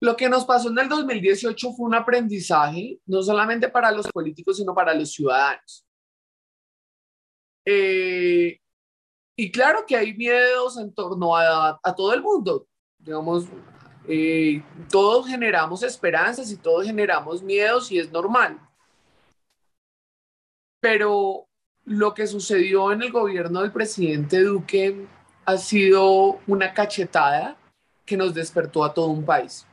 [0.00, 4.56] Lo que nos pasó en el 2018 fue un aprendizaje, no solamente para los políticos,
[4.56, 5.84] sino para los ciudadanos.
[7.66, 8.58] Eh,
[9.36, 12.66] y claro que hay miedos en torno a, todo el mundo.
[12.96, 13.44] Digamos,
[14.08, 18.58] eh, todos generamos esperanzas y todos generamos miedos y es normal.
[20.80, 21.48] Pero
[21.84, 25.06] lo que sucedió en el gobierno del presidente Duque
[25.44, 27.56] ha sido una cachetada
[28.06, 29.66] que nos despertó a todo un país.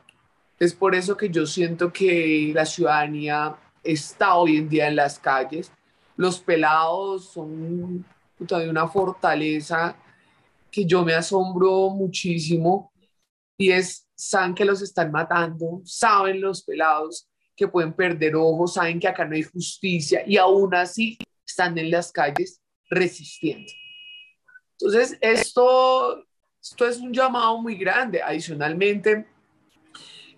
[0.58, 5.18] Es por eso que yo siento que la ciudadanía está hoy en día en las
[5.18, 5.72] calles.
[6.16, 8.04] Los pelados son
[8.38, 9.96] de una fortaleza
[10.70, 12.92] que yo me asombro muchísimo
[13.56, 18.98] y es, saben que los están matando, saben los pelados que pueden perder ojos, saben
[18.98, 23.72] que acá no hay justicia y aún así están en las calles resistiendo.
[24.72, 26.24] Entonces, esto,
[26.60, 28.20] esto es un llamado muy grande.
[28.22, 29.26] Adicionalmente,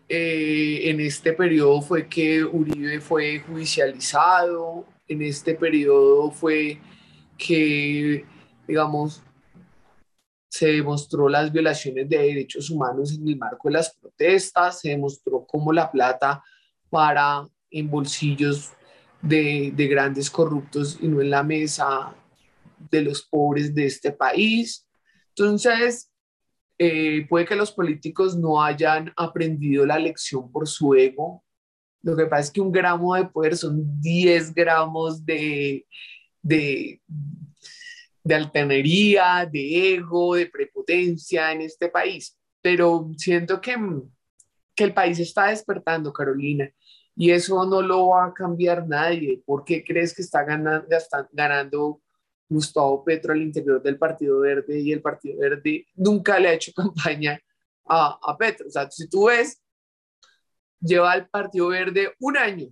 [0.08, 6.78] eh, en este periodo fue que Uribe fue judicializado, en este periodo fue
[7.38, 8.24] que,
[8.68, 9.22] digamos,
[10.48, 15.44] se demostró las violaciones de derechos humanos en el marco de las protestas, se demostró
[15.46, 16.42] cómo la plata
[16.90, 18.72] para en bolsillos
[19.24, 22.14] de, grandes corruptos y no en la mesa
[22.90, 24.86] de los pobres de este país.
[25.30, 26.10] Entonces,
[26.78, 31.42] eh, puede que los políticos no hayan aprendido la lección por su ego.
[32.02, 35.86] Lo que pasa es que un gramo de poder son 10 gramos de,
[36.42, 37.00] de,
[38.22, 42.38] de de ego, de prepotencia en este país.
[42.60, 43.76] Pero siento que,
[44.74, 46.70] que el país está despertando, Carolina
[47.16, 49.42] y eso no lo va a cambiar nadie.
[49.44, 50.86] ¿Por qué crees que está ganando,
[51.32, 52.00] ganando
[52.48, 56.72] Gustavo Petro al interior del Partido Verde y el Partido Verde nunca le ha hecho
[56.76, 57.40] campaña
[57.86, 58.66] a, a Petro?
[58.66, 59.62] O sea, si tú ves,
[60.80, 62.68] lleva al Partido Verde un año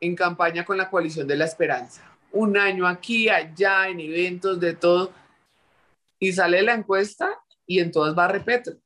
[0.00, 2.04] en campaña con la coalición de la esperanza.
[2.30, 5.12] un año aquí, allá, en eventos, de todo,
[6.18, 8.78] y sale la encuesta y en todas va a repetir.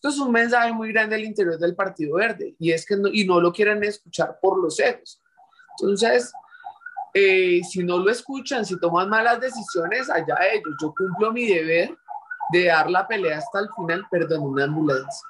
[0.00, 3.10] Esto es un mensaje muy grande al interior del Partido Verde y es que no,
[3.12, 5.20] y no lo quieren escuchar por los egos.
[5.78, 6.32] Entonces,
[7.12, 10.74] eh, si no lo escuchan, si toman malas decisiones, allá ellos.
[10.80, 11.94] Yo cumplo mi deber
[12.50, 15.28] de dar la pelea hasta el final, perdón, una ambulancia,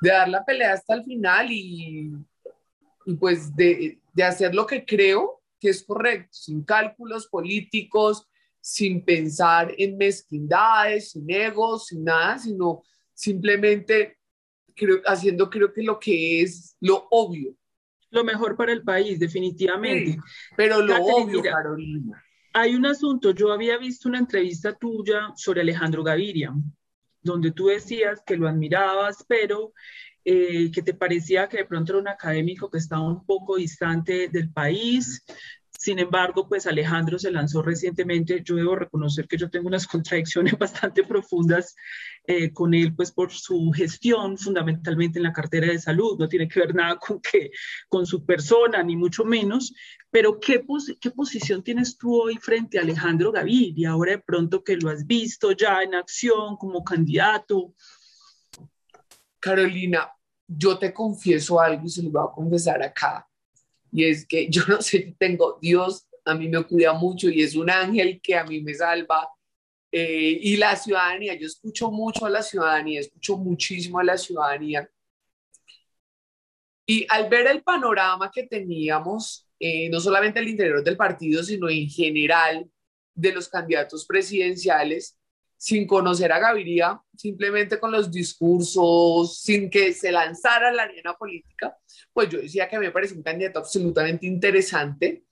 [0.00, 2.12] de dar la pelea hasta el final y,
[3.06, 8.28] y pues de, de hacer lo que creo que es correcto, sin cálculos políticos,
[8.60, 12.82] sin pensar en mezquindades, sin egos, sin nada, sino
[13.22, 14.18] simplemente
[14.74, 17.54] creo, haciendo creo que lo que es lo obvio.
[18.10, 20.18] Lo mejor para el país, definitivamente.
[20.56, 22.22] pero lo obvio, Carolina.
[22.52, 26.52] Hay un asunto, yo había visto una entrevista tuya sobre Alejandro Gaviria,
[27.22, 29.72] donde tú decías que lo admirabas, pero
[30.24, 34.28] eh, que te parecía que de pronto era un académico que estaba un poco distante
[34.28, 35.24] del país.
[35.70, 38.42] Sin embargo, pues Alejandro se lanzó recientemente.
[38.44, 41.74] Yo debo reconocer que yo tengo unas contradicciones bastante profundas
[42.24, 46.16] eh, con él, pues por su gestión fundamentalmente en la cartera de salud.
[46.18, 47.50] No tiene que ver nada con, que,
[47.88, 49.74] con su persona, ni mucho menos.
[50.10, 50.64] Pero ¿qué,
[51.00, 53.90] ¿qué posición tienes tú hoy frente a Alejandro Gaviria?
[53.90, 57.74] Ahora de pronto que lo has visto ya en acción como candidato.
[59.40, 60.12] Carolina,
[60.46, 63.28] yo te confieso algo y se lo voy a confesar acá.
[63.90, 67.56] Y es que yo no sé, tengo Dios, a mí me cuida mucho y es
[67.56, 69.28] un ángel que a mí me salva.
[69.92, 74.88] Eh, y la ciudadanía, yo escucho mucho a la ciudadanía, escucho muchísimo a la ciudadanía.
[76.86, 81.68] Y al ver el panorama que teníamos, eh, no solamente al interior del partido, sino
[81.68, 82.68] en general
[83.14, 85.18] de los candidatos presidenciales,
[85.56, 91.78] sin conocer a Gaviria, simplemente con los discursos, sin que se lanzara la arena política,
[92.12, 95.24] pues yo decía que me parece un candidato absolutamente interesante.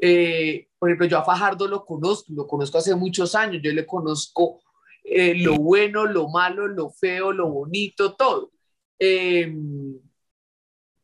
[0.00, 3.86] Eh, por ejemplo, yo a Fajardo lo conozco, lo conozco hace muchos años, yo le
[3.86, 4.60] conozco
[5.04, 8.50] eh, lo bueno, lo malo, lo feo, lo bonito, todo.
[8.98, 9.54] Eh,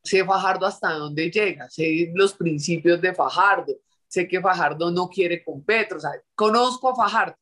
[0.02, 3.74] sé Fajardo hasta dónde llega, sé los principios de Fajardo,
[4.08, 7.36] sé que Fajardo no quiere con Petro, o sea, conozco a Fajardo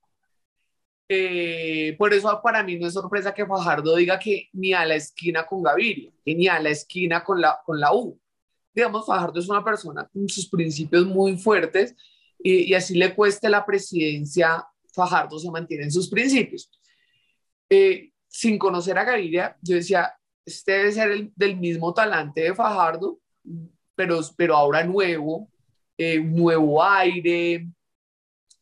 [1.12, 4.94] eh, por eso para mí no es sorpresa que Fajardo diga que ni a la
[4.94, 8.16] esquina con Gaviria, ni a la esquina con la, con la U.
[8.74, 11.94] Digamos, Fajardo es una persona con sus principios muy fuertes
[12.38, 16.70] y, así le cueste la presidencia, Fajardo se mantiene en sus principios.
[17.68, 20.12] Eh, sin conocer a Gaviria, yo decía,
[20.44, 23.20] este debe ser el, del mismo talante de Fajardo,
[23.94, 25.50] pero, pero ahora nuevo,
[25.98, 27.68] eh, nuevo aire,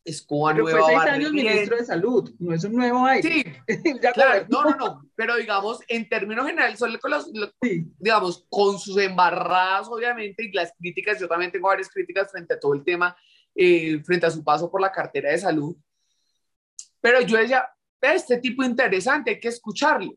[0.09, 0.81] Escoba pero Nueva.
[0.81, 3.63] Fue seis años ministro de Salud, no es un nuevo aire.
[3.67, 7.31] Sí, claro, no, no, no, pero digamos, en términos generales, solo con los,
[7.99, 12.61] digamos, con sus embarradas, obviamente, y las críticas, yo también tengo varias críticas frente a
[12.61, 13.17] todo el tema,
[13.55, 15.77] eh, frente a su paso por la cartera de salud.
[17.01, 17.69] Pero yo decía,
[18.01, 20.17] este tipo interesante, hay que escucharlo.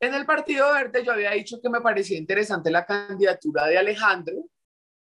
[0.00, 4.44] En el Partido Verde yo había dicho que me parecía interesante la candidatura de Alejandro,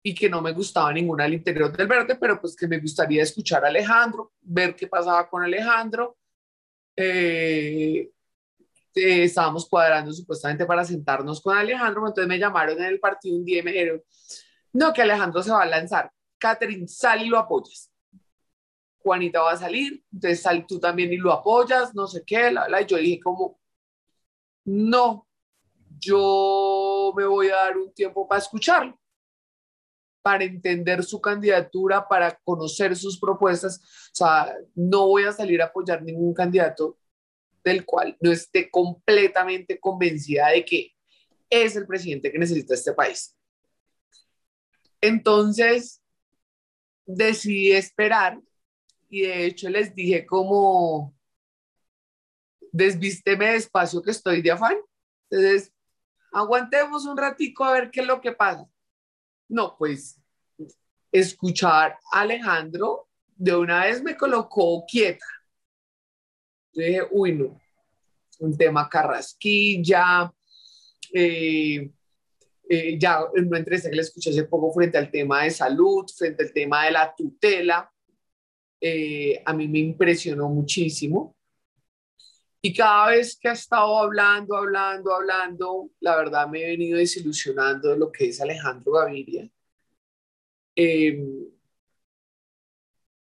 [0.07, 3.23] y que no me gustaba ninguna al interior del verde, pero pues que me gustaría
[3.23, 6.19] escuchar a Alejandro, ver qué pasaba con Alejandro.
[6.95, 8.11] Eh,
[8.95, 13.47] eh, estábamos cuadrando supuestamente para sentarnos con Alejandro, entonces me llamaron en el partido un
[13.47, 14.03] día y me dijeron,
[14.75, 16.12] no, que Alejandro se va a lanzar.
[16.37, 17.90] Catherine, sal y lo apoyas.
[18.99, 22.69] Juanita va a salir, entonces sal tú también y lo apoyas, no sé qué, la,
[22.69, 22.83] la.
[22.83, 23.59] Y yo dije como,
[24.67, 25.27] no,
[25.99, 28.99] yo me voy a dar un tiempo para escucharlo
[30.25, 33.79] para entender su candidatura, para conocer sus propuestas.
[34.11, 36.97] O sea, no voy a salir a apoyar ningún candidato
[37.63, 40.93] del cual no esté completamente convencida de que
[41.51, 43.37] es el presidente que necesita este país.
[45.03, 46.01] Entonces,
[47.05, 48.41] decidí esperar
[49.11, 51.15] y de hecho les dije como,
[52.73, 54.79] desvísteme despacio que estoy de afán.
[55.29, 55.71] Entonces,
[56.33, 58.67] aguantemos un ratico a ver qué es lo que pasa.
[59.49, 60.21] No, pues
[61.13, 65.27] escuchar a Alejandro de una vez me colocó quieta.
[66.73, 67.61] Yo dije, uy, no,
[68.41, 70.33] un tema carrasquilla,
[71.13, 71.90] eh,
[72.69, 76.05] eh, ya en una entrevista que le escuché hace poco frente al tema de salud,
[76.17, 77.90] frente al tema de la tutela,
[78.81, 81.37] eh, a mí me impresionó muchísimo.
[82.67, 87.90] Y cada vez que ha estado hablando, hablando, hablando, la verdad me he venido desilusionando
[87.90, 89.50] de lo que es Alejandro Gaviria.
[90.75, 91.44] Em,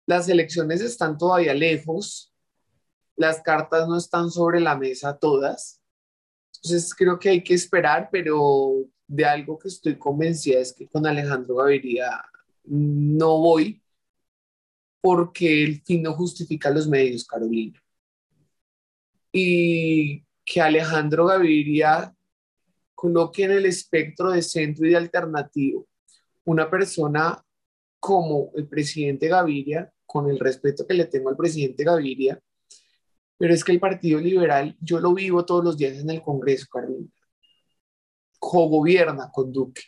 [0.05, 2.35] las elecciones están todavía lejos,
[3.17, 5.81] las cartas no están sobre la mesa todas.
[6.57, 11.07] Entonces creo que hay que esperar, pero de algo que estoy convencida es que con
[11.07, 12.23] Alejandro Gaviria
[12.65, 13.83] no voy
[15.01, 17.83] porque el fin no justifica los medios, Carolina.
[19.33, 22.15] Y que Alejandro Gaviria
[22.95, 25.87] coloque en el espectro de centro y de alternativo
[26.45, 27.43] una persona
[27.99, 32.41] como el presidente Gaviria, con el respeto que le tengo al presidente Gaviria,
[33.41, 36.67] pero es que el Partido Liberal, yo lo vivo todos los días en el Congreso,
[36.71, 37.09] Carolina.
[38.39, 39.83] Co-gobierna con Duque.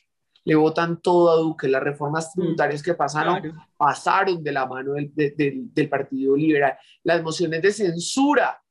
[0.45, 1.69] Le votan todo a Duque.
[1.69, 6.79] Las reformas mm, tributarias que pasaron, pasaron de la mano del, del, Partido Liberal.
[7.05, 8.62] Las mociones de censura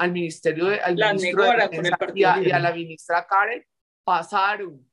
[0.00, 3.64] al Ministerio de, al ministro de y, a, y a la ministra Karen
[4.02, 4.90] pasaron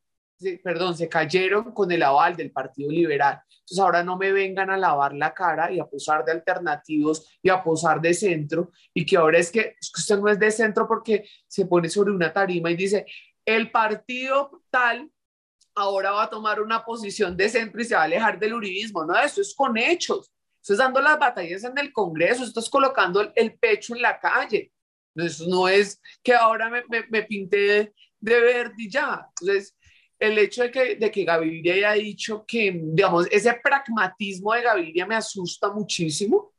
[0.63, 3.41] perdón, se cayeron con el aval del Partido Liberal.
[3.49, 7.49] Entonces ahora no me vengan a lavar la cara y a posar de alternativos y
[7.49, 11.27] a posar de centro y que ahora es que, usted no es de centro porque
[11.47, 13.05] se pone sobre una tarima y dice,
[13.45, 15.09] el partido tal
[15.75, 19.05] ahora va a tomar una posición de centro y se va a alejar del uribismo.
[19.05, 20.31] No, eso es con hechos.
[20.61, 24.19] Eso es dando las batallas en el Congreso, esto es colocando el pecho en la
[24.19, 24.71] calle.
[25.47, 29.27] No es que ahora me, me, me pinte de verde y ya.
[29.41, 29.75] Entonces,
[30.19, 35.05] el hecho de que, de que Gaviria haya dicho que, digamos, ese pragmatismo de Gaviria
[35.05, 36.53] me asusta muchísimo,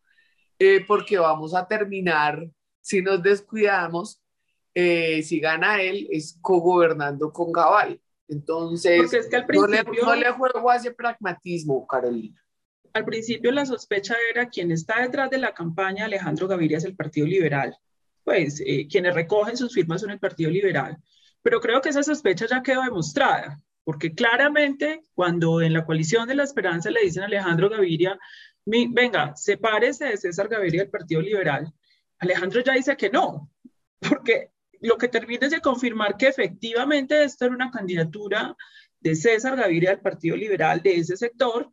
[0.59, 2.45] eh, porque vamos a terminar,
[2.81, 4.21] si nos descuidamos,
[4.75, 8.01] eh, si gana él, es cogobernando con Gabal.
[8.29, 12.41] Entonces, es que al principio, no, le, juego a ese pragmatismo, Carolina.
[12.93, 16.97] Al principio la sospecha era quien está detrás de la campaña, Alejandro Gaviria, es el
[16.97, 17.77] Partido Liberal.
[18.29, 20.99] Pues eh, quienes recogen sus firmas son el Partido Liberal.
[21.41, 26.35] Pero creo que esa sospecha ya quedó demostrada, porque claramente cuando en la coalición de
[26.35, 28.19] la esperanza le dicen a Alejandro Gaviria,
[28.67, 31.73] venga, sepárese de César Gaviria del Partido Liberal,
[32.19, 33.51] Alejandro ya dice que no,
[33.99, 34.51] porque
[34.83, 38.55] lo que termina es de confirmar que efectivamente esta era una candidatura
[39.01, 41.71] de César Gaviria del Partido Liberal de ese sector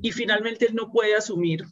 [0.00, 1.66] y finalmente él no puede asumir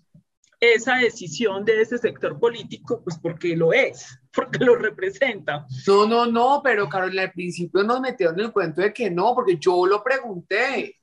[0.60, 5.66] esa decisión de ese sector político, pues porque lo es, porque lo representa.
[5.86, 9.34] No, no, no, pero Carolina, al principio nos metieron en el cuento de que no,
[9.34, 10.96] porque yo lo pregunté.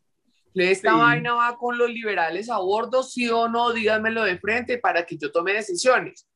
[0.54, 3.74] ¿Esta vaina va con los liberales a bordo, sí o no?
[3.74, 6.28] Díganmelo de frente para que yo tome decisiones.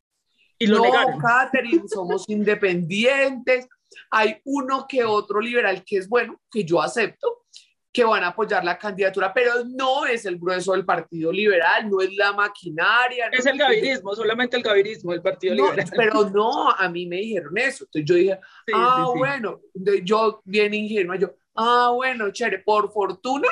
[0.60, 0.92] Y lo no,
[1.22, 3.68] Catherine, somos independientes.
[4.12, 7.46] Hay uno que otro liberal que es bueno, que yo acepto,
[7.94, 12.00] que van a apoyar la candidatura, pero no es el grueso del Partido Liberal, no
[12.00, 13.28] es la maquinaria.
[13.32, 15.86] Es el gavirismo, solamente el gavirismo del Partido Liberal.
[15.96, 17.84] Pero no, a mí me dijeron eso.
[17.86, 18.40] Entonces yo dije,
[18.74, 19.60] ah, bueno,
[20.04, 23.50] yo bien ingenua, yo, ah, bueno, chévere, por fortuna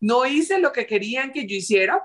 [0.00, 2.02] no hice lo que querían que yo hiciera.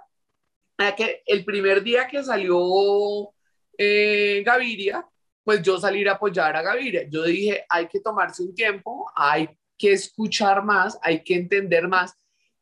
[0.95, 3.33] Que el primer día que salió
[3.77, 5.07] eh, Gaviria,
[5.43, 7.07] pues yo salir a apoyar a Gaviria.
[7.09, 12.13] Yo dije, hay que tomarse un tiempo, hay que escuchar más, hay que entender más.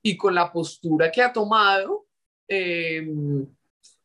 [0.02, 2.06] Y con la postura que ha tomado
[2.48, 3.46] em,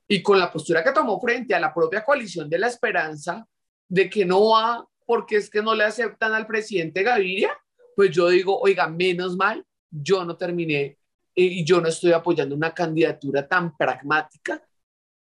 [0.08, 3.46] y con la postura que tomó frente a la propia coalición de la esperanza
[3.88, 7.50] de que no va porque es que no le aceptan al presidente Gaviria,
[7.96, 10.98] pues yo digo, oiga, menos mal, yo no terminé
[11.34, 14.64] eh, y yo no estoy apoyando una candidatura tan pragmática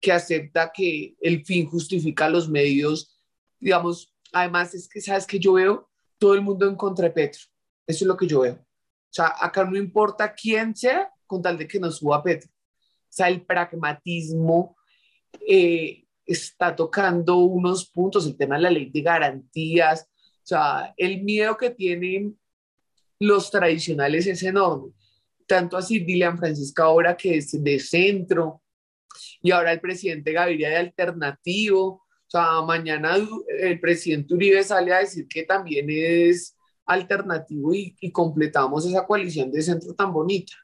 [0.00, 3.18] que acepta que el fin justifica los medios,
[3.58, 7.42] digamos, además es que, ¿sabes que Yo veo todo el mundo en contra de Petro.
[7.88, 8.54] Eso es lo que yo veo.
[8.54, 12.50] O sea, acá no importa quién sea, con tal de que nos suba Petro.
[12.50, 14.76] O sea, el pragmatismo
[15.46, 21.22] eh, está tocando unos puntos, el tema de la ley de garantías, o sea, el
[21.22, 22.38] miedo que tienen
[23.18, 24.92] los tradicionales es enorme.
[25.46, 28.62] Tanto así Dilian Francisca ahora que es de centro
[29.40, 31.86] y ahora el presidente Gaviria de alternativo.
[31.86, 33.16] O sea, mañana
[33.60, 36.57] el presidente Uribe sale a decir que también es
[36.88, 40.54] alternativo y, completamos esa coalición de centro tan bonita.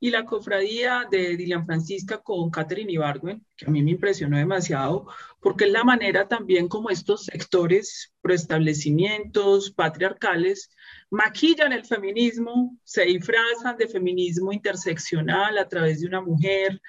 [0.00, 5.06] Y la cofradía de Dilian Francisca con Catherine Ibargüen, que a mí me impresionó demasiado,
[5.40, 10.70] porque es la manera también como estos sectores proestablecimientos patriarcales
[11.10, 16.80] maquillan el feminismo, se disfrazan de feminismo interseccional a través de una mujer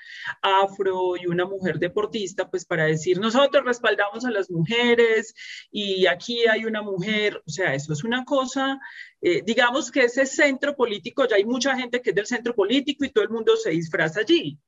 [0.41, 5.33] afro y una mujer deportista, pues para decir, nosotros respaldamos a las mujeres
[5.71, 8.79] y aquí hay una mujer, o sea, eso es una cosa,
[9.21, 12.98] eh, digamos que ese centro político, ya hay mucha gente que es del centro político
[13.05, 14.59] y todo el mundo se disfraza allí.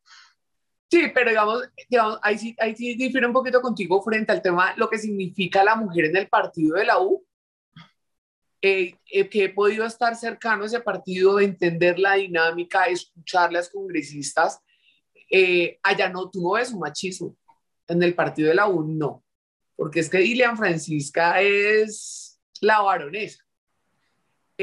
[0.90, 4.74] Sí, pero digamos, digamos ahí, sí, ahí sí difiere un poquito contigo frente al tema,
[4.76, 7.26] lo que significa la mujer en el partido de la U
[8.64, 13.54] eh, eh, que he podido estar cercano a ese partido, entender la dinámica, escuchar a
[13.54, 14.60] las congresistas,
[15.32, 17.36] eh, allá no, tú no ves un machismo.
[17.88, 19.24] En el partido de la U no,
[19.76, 23.41] porque es que Ilian Francisca es la baronesa.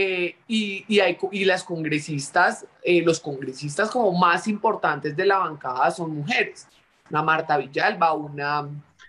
[0.00, 5.38] Eh, y, y, hay, y, las congresistas, eh, los congresistas como más importantes de la
[5.38, 6.68] bancada son mujeres.
[7.10, 8.68] Una Marta Villalba, una...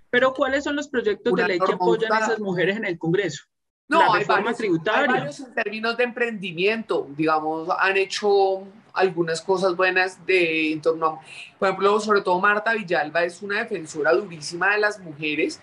[0.10, 3.44] Pero ¿cuáles son los proyectos de ley que apoyan a esas mujeres en el Congreso?
[3.88, 8.64] No, hay varios, hay varios en términos de emprendimiento, digamos, han hecho
[8.94, 11.20] algunas cosas buenas de en torno a,
[11.60, 15.62] por ejemplo, sobre todo Marta Villalba es una defensora durísima de las mujeres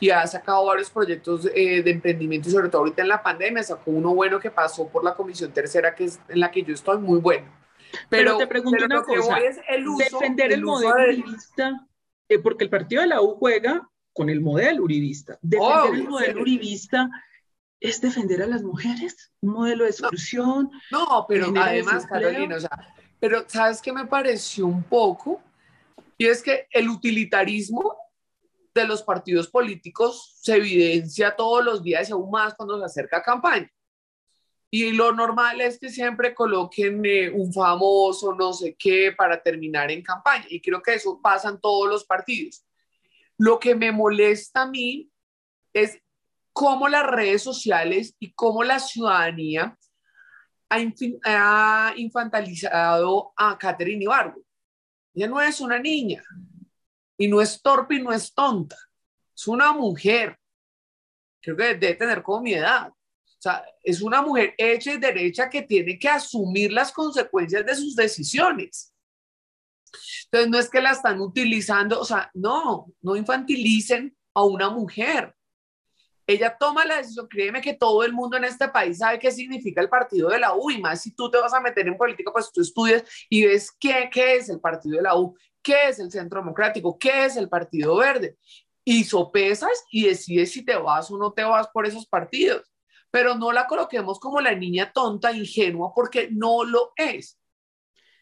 [0.00, 3.62] y ha sacado varios proyectos eh, de emprendimiento y sobre todo ahorita en la pandemia
[3.62, 6.74] sacó uno bueno que pasó por la comisión tercera que es en la que yo
[6.74, 7.46] estoy muy bueno.
[8.08, 11.86] Pero, te pregunto una cosa, el defender el, modelo uribista,
[12.28, 16.42] eh, porque el partido de la U juega con el modelo uribista, defender el modelo
[16.42, 17.08] uribista
[17.80, 20.70] es defender a las mujeres, un modelo de exclusión.
[20.90, 22.70] No, pero además, Carolina, o sea,
[23.20, 25.40] pero ¿sabes qué me pareció un poco?
[26.16, 27.96] Y es que el utilitarismo
[28.74, 33.22] de los partidos políticos se evidencia todos los días y aún más cuando se acerca
[33.22, 33.70] campaña.
[34.70, 39.90] Y lo normal es que siempre coloquen eh, un famoso, no sé qué, para terminar
[39.90, 40.44] en campaña.
[40.50, 42.66] Y creo que eso pasa en todos los partidos.
[43.38, 45.10] Lo que me molesta a mí
[45.72, 45.98] es
[46.52, 49.78] cómo las redes sociales y cómo la ciudadanía
[50.68, 54.42] ha, infantalizado a Catherine Ibargo.
[55.14, 56.22] Ella no es una niña,
[57.18, 58.76] y no es torpe y no es tonta.
[59.36, 60.38] Es una mujer.
[61.42, 62.88] Creo que debe tener como mi edad.
[62.88, 67.74] O sea, es una mujer hecha y derecha que tiene que asumir las consecuencias de
[67.74, 68.92] sus decisiones.
[70.24, 75.34] Entonces, no es que la están utilizando, o sea, no, no infantilicen a una mujer.
[76.26, 79.80] Ella toma la decisión, créeme que todo el mundo en este país sabe qué significa
[79.80, 82.30] el partido de la U y más si tú te vas a meter en política,
[82.30, 85.98] pues tú estudias y ves qué, qué es el partido de la U qué es
[85.98, 88.36] el Centro Democrático, qué es el Partido Verde.
[88.84, 92.72] Y sopesas y decides si te vas o no te vas por esos partidos.
[93.10, 97.38] Pero no la coloquemos como la niña tonta, ingenua, porque no lo es.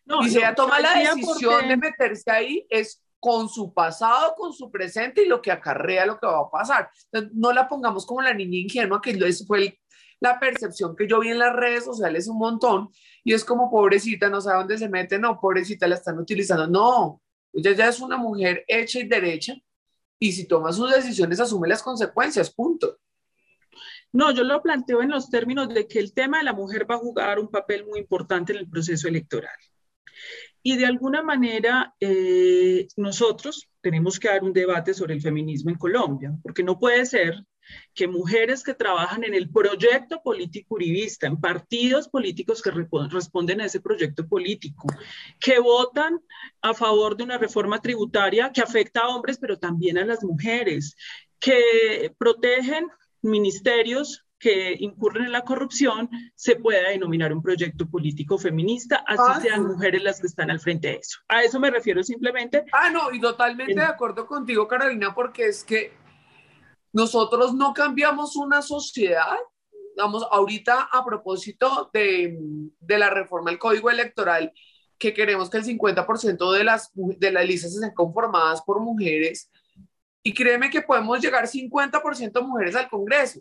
[0.04, 4.52] No, y si ella toma la decisión de meterse ahí, es con su pasado, con
[4.52, 6.90] su presente y lo que acarrea lo que va a pasar.
[7.32, 9.80] no la pongamos como la niña ingenua, que fue
[10.20, 12.88] la percepción que yo vi en las redes sociales un montón,
[13.24, 16.66] y es como pobrecita, no sabe dónde se mete, no, pobrecita, la están utilizando.
[16.66, 17.20] No,
[17.56, 19.54] ella ya es una mujer hecha y derecha
[20.18, 22.98] y si toma sus decisiones asume las consecuencias, punto.
[24.12, 26.94] No, yo lo planteo en los términos de que el tema de la mujer va
[26.94, 29.56] a jugar un papel muy importante en el proceso electoral.
[30.62, 35.78] Y de alguna manera eh, nosotros tenemos que dar un debate sobre el feminismo en
[35.78, 37.44] Colombia, porque no puede ser
[37.94, 43.66] que mujeres que trabajan en el proyecto político uribista, en partidos políticos que responden a
[43.66, 44.86] ese proyecto político,
[45.40, 46.20] que votan
[46.62, 50.96] a favor de una reforma tributaria que afecta a hombres, pero también a las mujeres,
[51.38, 52.88] que protegen
[53.22, 59.40] ministerios que incurren en la corrupción, se pueda denominar un proyecto político feminista, así ah,
[59.40, 61.20] sean mujeres las que están al frente de eso.
[61.28, 62.64] A eso me refiero simplemente.
[62.72, 65.92] Ah, no, y totalmente de acuerdo contigo, Carolina, porque es que
[66.96, 69.36] nosotros no cambiamos una sociedad.
[69.98, 72.38] Vamos, ahorita a propósito de,
[72.80, 74.50] de la reforma al código electoral,
[74.96, 79.50] que queremos que el 50% de las, de las listas estén conformadas por mujeres.
[80.22, 83.40] Y créeme que podemos llegar 50% mujeres al Congreso.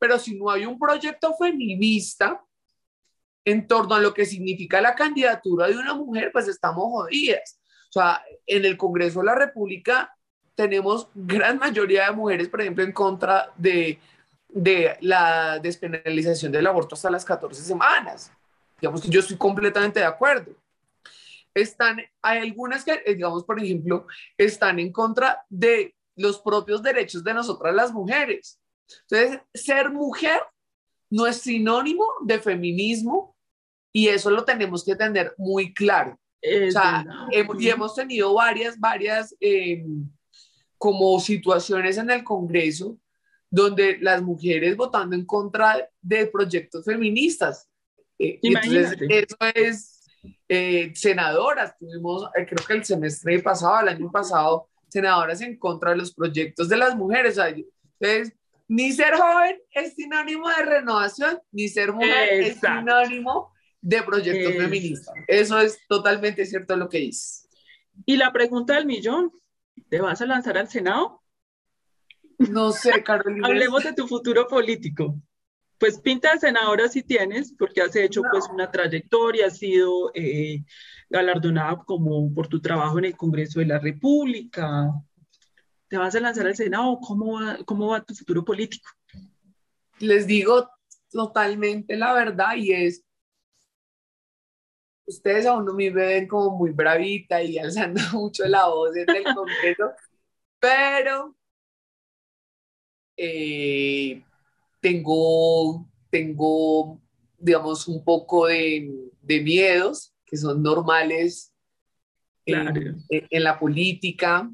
[0.00, 2.44] Pero si no hay un proyecto feminista
[3.44, 7.60] en torno a lo que significa la candidatura de una mujer, pues estamos jodidas.
[7.90, 10.15] O sea, en el Congreso de la República
[10.56, 14.00] tenemos gran mayoría de mujeres, por ejemplo, en contra de,
[14.48, 18.32] de la despenalización del aborto hasta las 14 semanas.
[18.80, 20.52] Digamos que yo estoy completamente de acuerdo.
[21.54, 27.22] Están, hay algunas que, eh, digamos, por ejemplo, están en contra de los propios derechos
[27.22, 28.58] de nosotras las mujeres.
[29.08, 30.40] Entonces, ser mujer
[31.10, 33.36] no es sinónimo de feminismo
[33.92, 36.18] y eso lo tenemos que tener muy claro.
[36.42, 39.84] o sea, hemos, y hemos tenido varias, varias eh,
[40.78, 42.98] como situaciones en el Congreso
[43.50, 47.68] donde las mujeres votando en contra de proyectos feministas.
[48.18, 50.04] Eh, entonces, eso es
[50.48, 51.76] eh, senadoras.
[51.78, 56.12] Tuvimos, eh, creo que el semestre pasado, el año pasado, senadoras en contra de los
[56.14, 57.38] proyectos de las mujeres.
[57.38, 58.36] Entonces,
[58.68, 65.14] ni ser joven es sinónimo de renovación, ni ser mujer es sinónimo de proyectos feministas.
[65.28, 67.48] Eso es totalmente cierto lo que dices.
[68.04, 69.30] Y la pregunta del millón,
[69.88, 71.22] ¿Te vas a lanzar al Senado?
[72.38, 73.48] No sé, Carolina.
[73.48, 75.20] Hablemos de tu futuro político.
[75.78, 80.64] Pues pinta de senadora si tienes, porque has hecho pues una trayectoria, has sido eh,
[81.10, 84.90] galardonada como por tu trabajo en el Congreso de la República.
[85.88, 86.98] ¿Te vas a lanzar al Senado?
[87.00, 88.88] ¿Cómo va, cómo va tu futuro político?
[89.98, 90.68] Les digo
[91.10, 93.05] totalmente la verdad y es,
[95.06, 99.24] ustedes aún no me ven como muy bravita y alzando mucho la voz en el
[99.24, 99.92] Congreso,
[100.58, 101.36] pero
[103.16, 104.22] eh,
[104.80, 107.00] tengo, tengo,
[107.38, 108.90] digamos, un poco de,
[109.22, 111.52] de miedos que son normales
[112.44, 114.50] en, la política.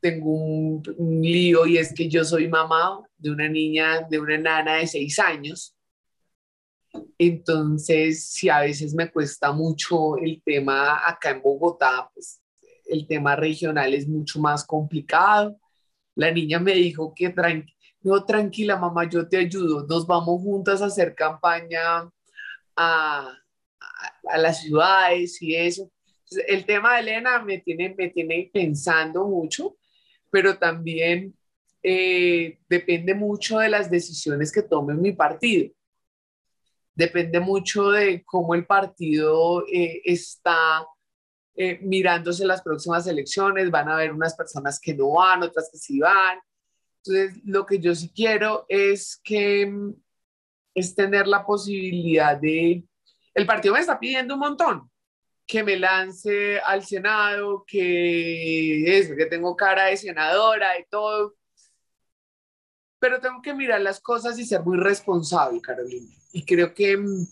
[0.00, 4.38] Tengo un, un, lío y es que yo soy mamá de una niña, de una
[4.38, 5.76] nana de seis años.
[7.18, 12.42] Entonces, si a veces me cuesta mucho el tema acá en Bogotá, pues
[12.86, 15.58] el tema regional es mucho más complicado.
[16.14, 17.34] La niña me dijo que
[18.02, 22.10] no, tranquila mamá, yo te ayudo, nos vamos juntas a hacer campaña
[22.76, 23.38] a,
[24.36, 25.90] las ciudades y eso.
[26.48, 29.76] el tema de Elena me tiene, me tiene pensando mucho,
[30.30, 31.34] pero también
[31.82, 35.72] eh, depende mucho de las decisiones que tome mi partido.
[36.94, 40.86] Depende mucho de cómo el partido eh, está
[41.54, 43.70] eh, mirándose las próximas elecciones.
[43.70, 46.38] Van a haber unas personas que no van, otras que sí van.
[47.04, 49.94] Entonces, lo que yo sí quiero es que mm,
[50.74, 52.84] es tener la posibilidad de
[53.34, 54.90] el partido me está pidiendo un montón,
[55.46, 61.34] que me lance al Senado, que eso, que tengo cara de senadora y todo.
[62.98, 66.14] Pero tengo que mirar las cosas y ser muy responsable, Carolina.
[66.32, 67.26] Y creo que mm,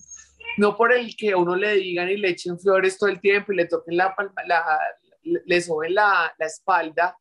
[0.59, 3.57] no por el que uno le digan y le echen flores todo el tiempo y
[3.57, 4.15] le toquen la,
[4.47, 4.79] la
[5.23, 7.17] le soben la, la espalda,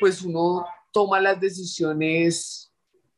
[0.00, 2.72] pues uno toma las decisiones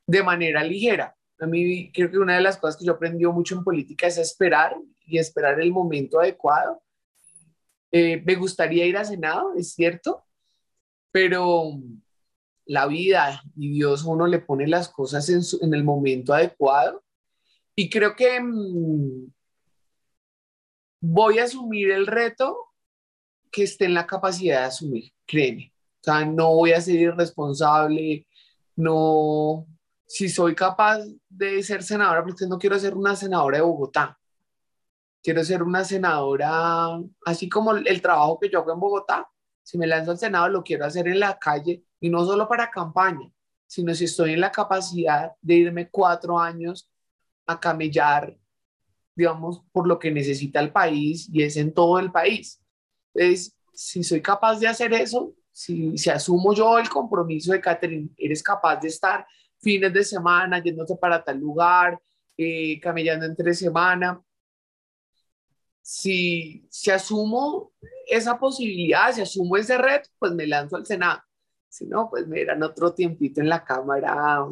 [0.06, 1.16] de manera ligera.
[1.38, 4.18] A mí creo que una de las cosas que yo aprendí mucho en política es
[4.18, 4.76] esperar
[5.06, 6.82] y esperar el momento adecuado.
[7.92, 10.24] Eh, me gustaría ir a Senado, es cierto,
[11.10, 11.72] pero
[12.66, 17.02] la vida y Dios uno le pone las cosas en, en el momento adecuado.
[17.80, 19.32] Y creo que mm,
[21.00, 22.74] voy a asumir el reto
[23.50, 25.72] que esté en la capacidad de asumir, créeme.
[26.02, 28.26] O sea, no voy a ser irresponsable,
[28.76, 29.66] no,
[30.06, 34.20] si soy capaz de ser senadora, porque no quiero ser una senadora de Bogotá.
[35.22, 39.26] Quiero ser una senadora, así como el trabajo que yo hago en Bogotá,
[39.62, 42.70] si me lanzo al Senado lo quiero hacer en la calle y no solo para
[42.70, 43.32] campaña,
[43.66, 46.90] sino si estoy en la capacidad de irme cuatro años
[47.50, 48.36] a camellar,
[49.14, 52.62] digamos, por lo que necesita el país y es en todo el país.
[53.14, 58.10] Entonces, si soy capaz de hacer eso, si, si asumo yo el compromiso de Catherine,
[58.16, 59.26] eres capaz de estar
[59.58, 62.00] fines de semana, yéndote para tal lugar,
[62.36, 64.22] eh, camellando entre semana.
[65.82, 67.72] Si, si asumo
[68.06, 71.20] esa posibilidad, si asumo ese reto, pues me lanzo al Senado.
[71.68, 74.46] Si no, pues me dan otro tiempito en la Cámara.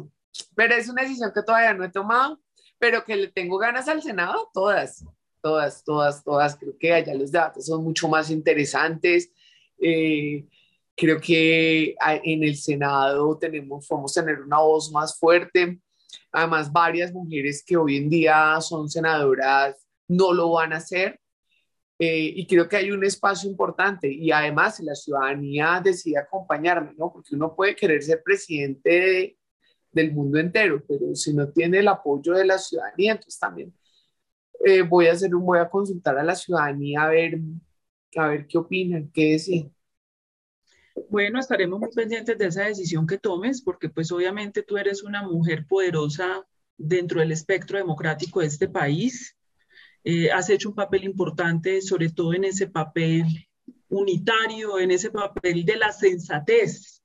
[0.55, 2.39] Pero es una decisión que todavía no he tomado,
[2.79, 5.05] pero que le tengo ganas al Senado, todas,
[5.41, 6.55] todas, todas, todas.
[6.55, 9.31] Creo que allá los datos son mucho más interesantes.
[9.81, 10.45] Eh,
[10.99, 15.79] Creo que en el Senado tenemos, podemos tener una voz más fuerte.
[16.29, 19.77] Además, varias mujeres que hoy en día son senadoras
[20.09, 21.17] no lo van a hacer.
[21.97, 24.11] Eh, y creo que hay un espacio importante.
[24.11, 27.13] Y además, si la ciudadanía decide acompañarme, ¿no?
[27.13, 29.37] Porque uno puede querer ser presidente
[29.91, 33.73] del mundo entero, pero si no tiene el apoyo de la ciudadanía, entonces también
[34.65, 37.39] eh, voy a hacer un, voy a consultar a la ciudadanía a ver,
[38.15, 39.73] a ver qué opinan, qué deciden.
[41.09, 45.23] Bueno, estaremos muy pendientes de esa decisión que tomes, porque pues obviamente tú eres una
[45.23, 46.45] mujer poderosa
[46.77, 49.35] dentro del espectro democrático de este país.
[50.03, 53.25] Eh, has hecho un papel importante, sobre todo en ese papel
[53.89, 56.98] unitario, en ese papel de la sensatez,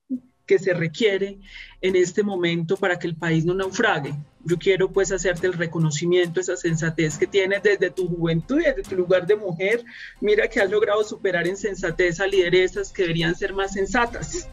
[0.46, 1.38] que se requiere
[1.80, 4.14] en este momento para que el país no naufrague.
[4.44, 8.82] Yo quiero pues hacerte el reconocimiento, esa sensatez que tienes desde tu juventud y desde
[8.82, 9.84] tu lugar de mujer.
[10.20, 14.48] Mira que has logrado superar en sensatez a lideresas que deberían ser más sensatas.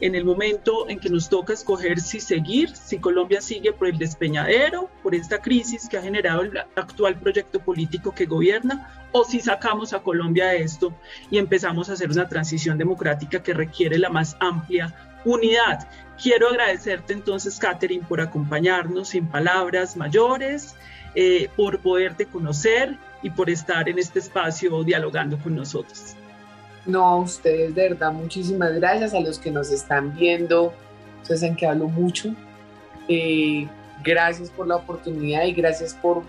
[0.00, 3.98] En el momento en que nos toca escoger si seguir, si Colombia sigue por el
[3.98, 9.40] despeñadero, por esta crisis que ha generado el actual proyecto político que gobierna, o si
[9.40, 10.94] sacamos a Colombia de esto
[11.30, 15.88] y empezamos a hacer una transición democrática que requiere la más amplia unidad.
[16.20, 20.76] Quiero agradecerte entonces, Catherine, por acompañarnos sin palabras mayores,
[21.14, 26.14] eh, por poderte conocer y por estar en este espacio dialogando con nosotros.
[26.86, 30.74] No, ustedes, de verdad, muchísimas gracias a los que nos están viendo.
[31.22, 32.34] Ustedes saben que hablo mucho.
[33.08, 33.66] Eh,
[34.02, 36.22] gracias por la oportunidad y gracias por,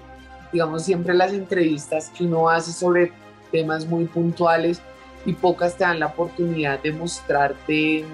[0.51, 3.11] digamos, siempre las entrevistas que uno hace sobre
[3.51, 4.81] temas muy puntuales
[5.25, 8.05] y pocas te dan la oportunidad de mostrarte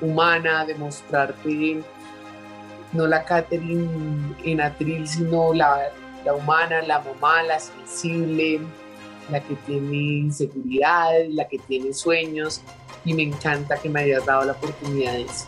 [0.00, 1.82] humana, de mostrarte
[2.92, 5.92] no la Catherine en atril, sino la,
[6.24, 8.60] la humana, la mamá, la sensible,
[9.30, 12.62] la que tiene inseguridad, la que tiene sueños
[13.04, 15.46] y me encanta que me hayas dado la oportunidad de eso.